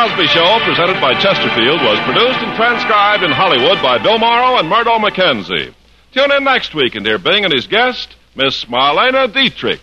Crosby 0.00 0.28
Show, 0.28 0.58
presented 0.64 0.98
by 0.98 1.12
Chesterfield, 1.12 1.82
was 1.82 1.98
produced 2.06 2.38
and 2.40 2.56
transcribed 2.56 3.22
in 3.22 3.30
Hollywood 3.30 3.82
by 3.82 3.98
Bill 3.98 4.16
Morrow 4.16 4.58
and 4.58 4.66
Murdo 4.66 4.92
McKenzie. 4.92 5.74
Tune 6.12 6.32
in 6.32 6.42
next 6.42 6.74
week 6.74 6.94
and 6.94 7.04
hear 7.04 7.18
Bing 7.18 7.44
and 7.44 7.52
his 7.52 7.66
guest, 7.66 8.16
Miss 8.34 8.64
Marlene 8.64 9.30
Dietrich. 9.30 9.78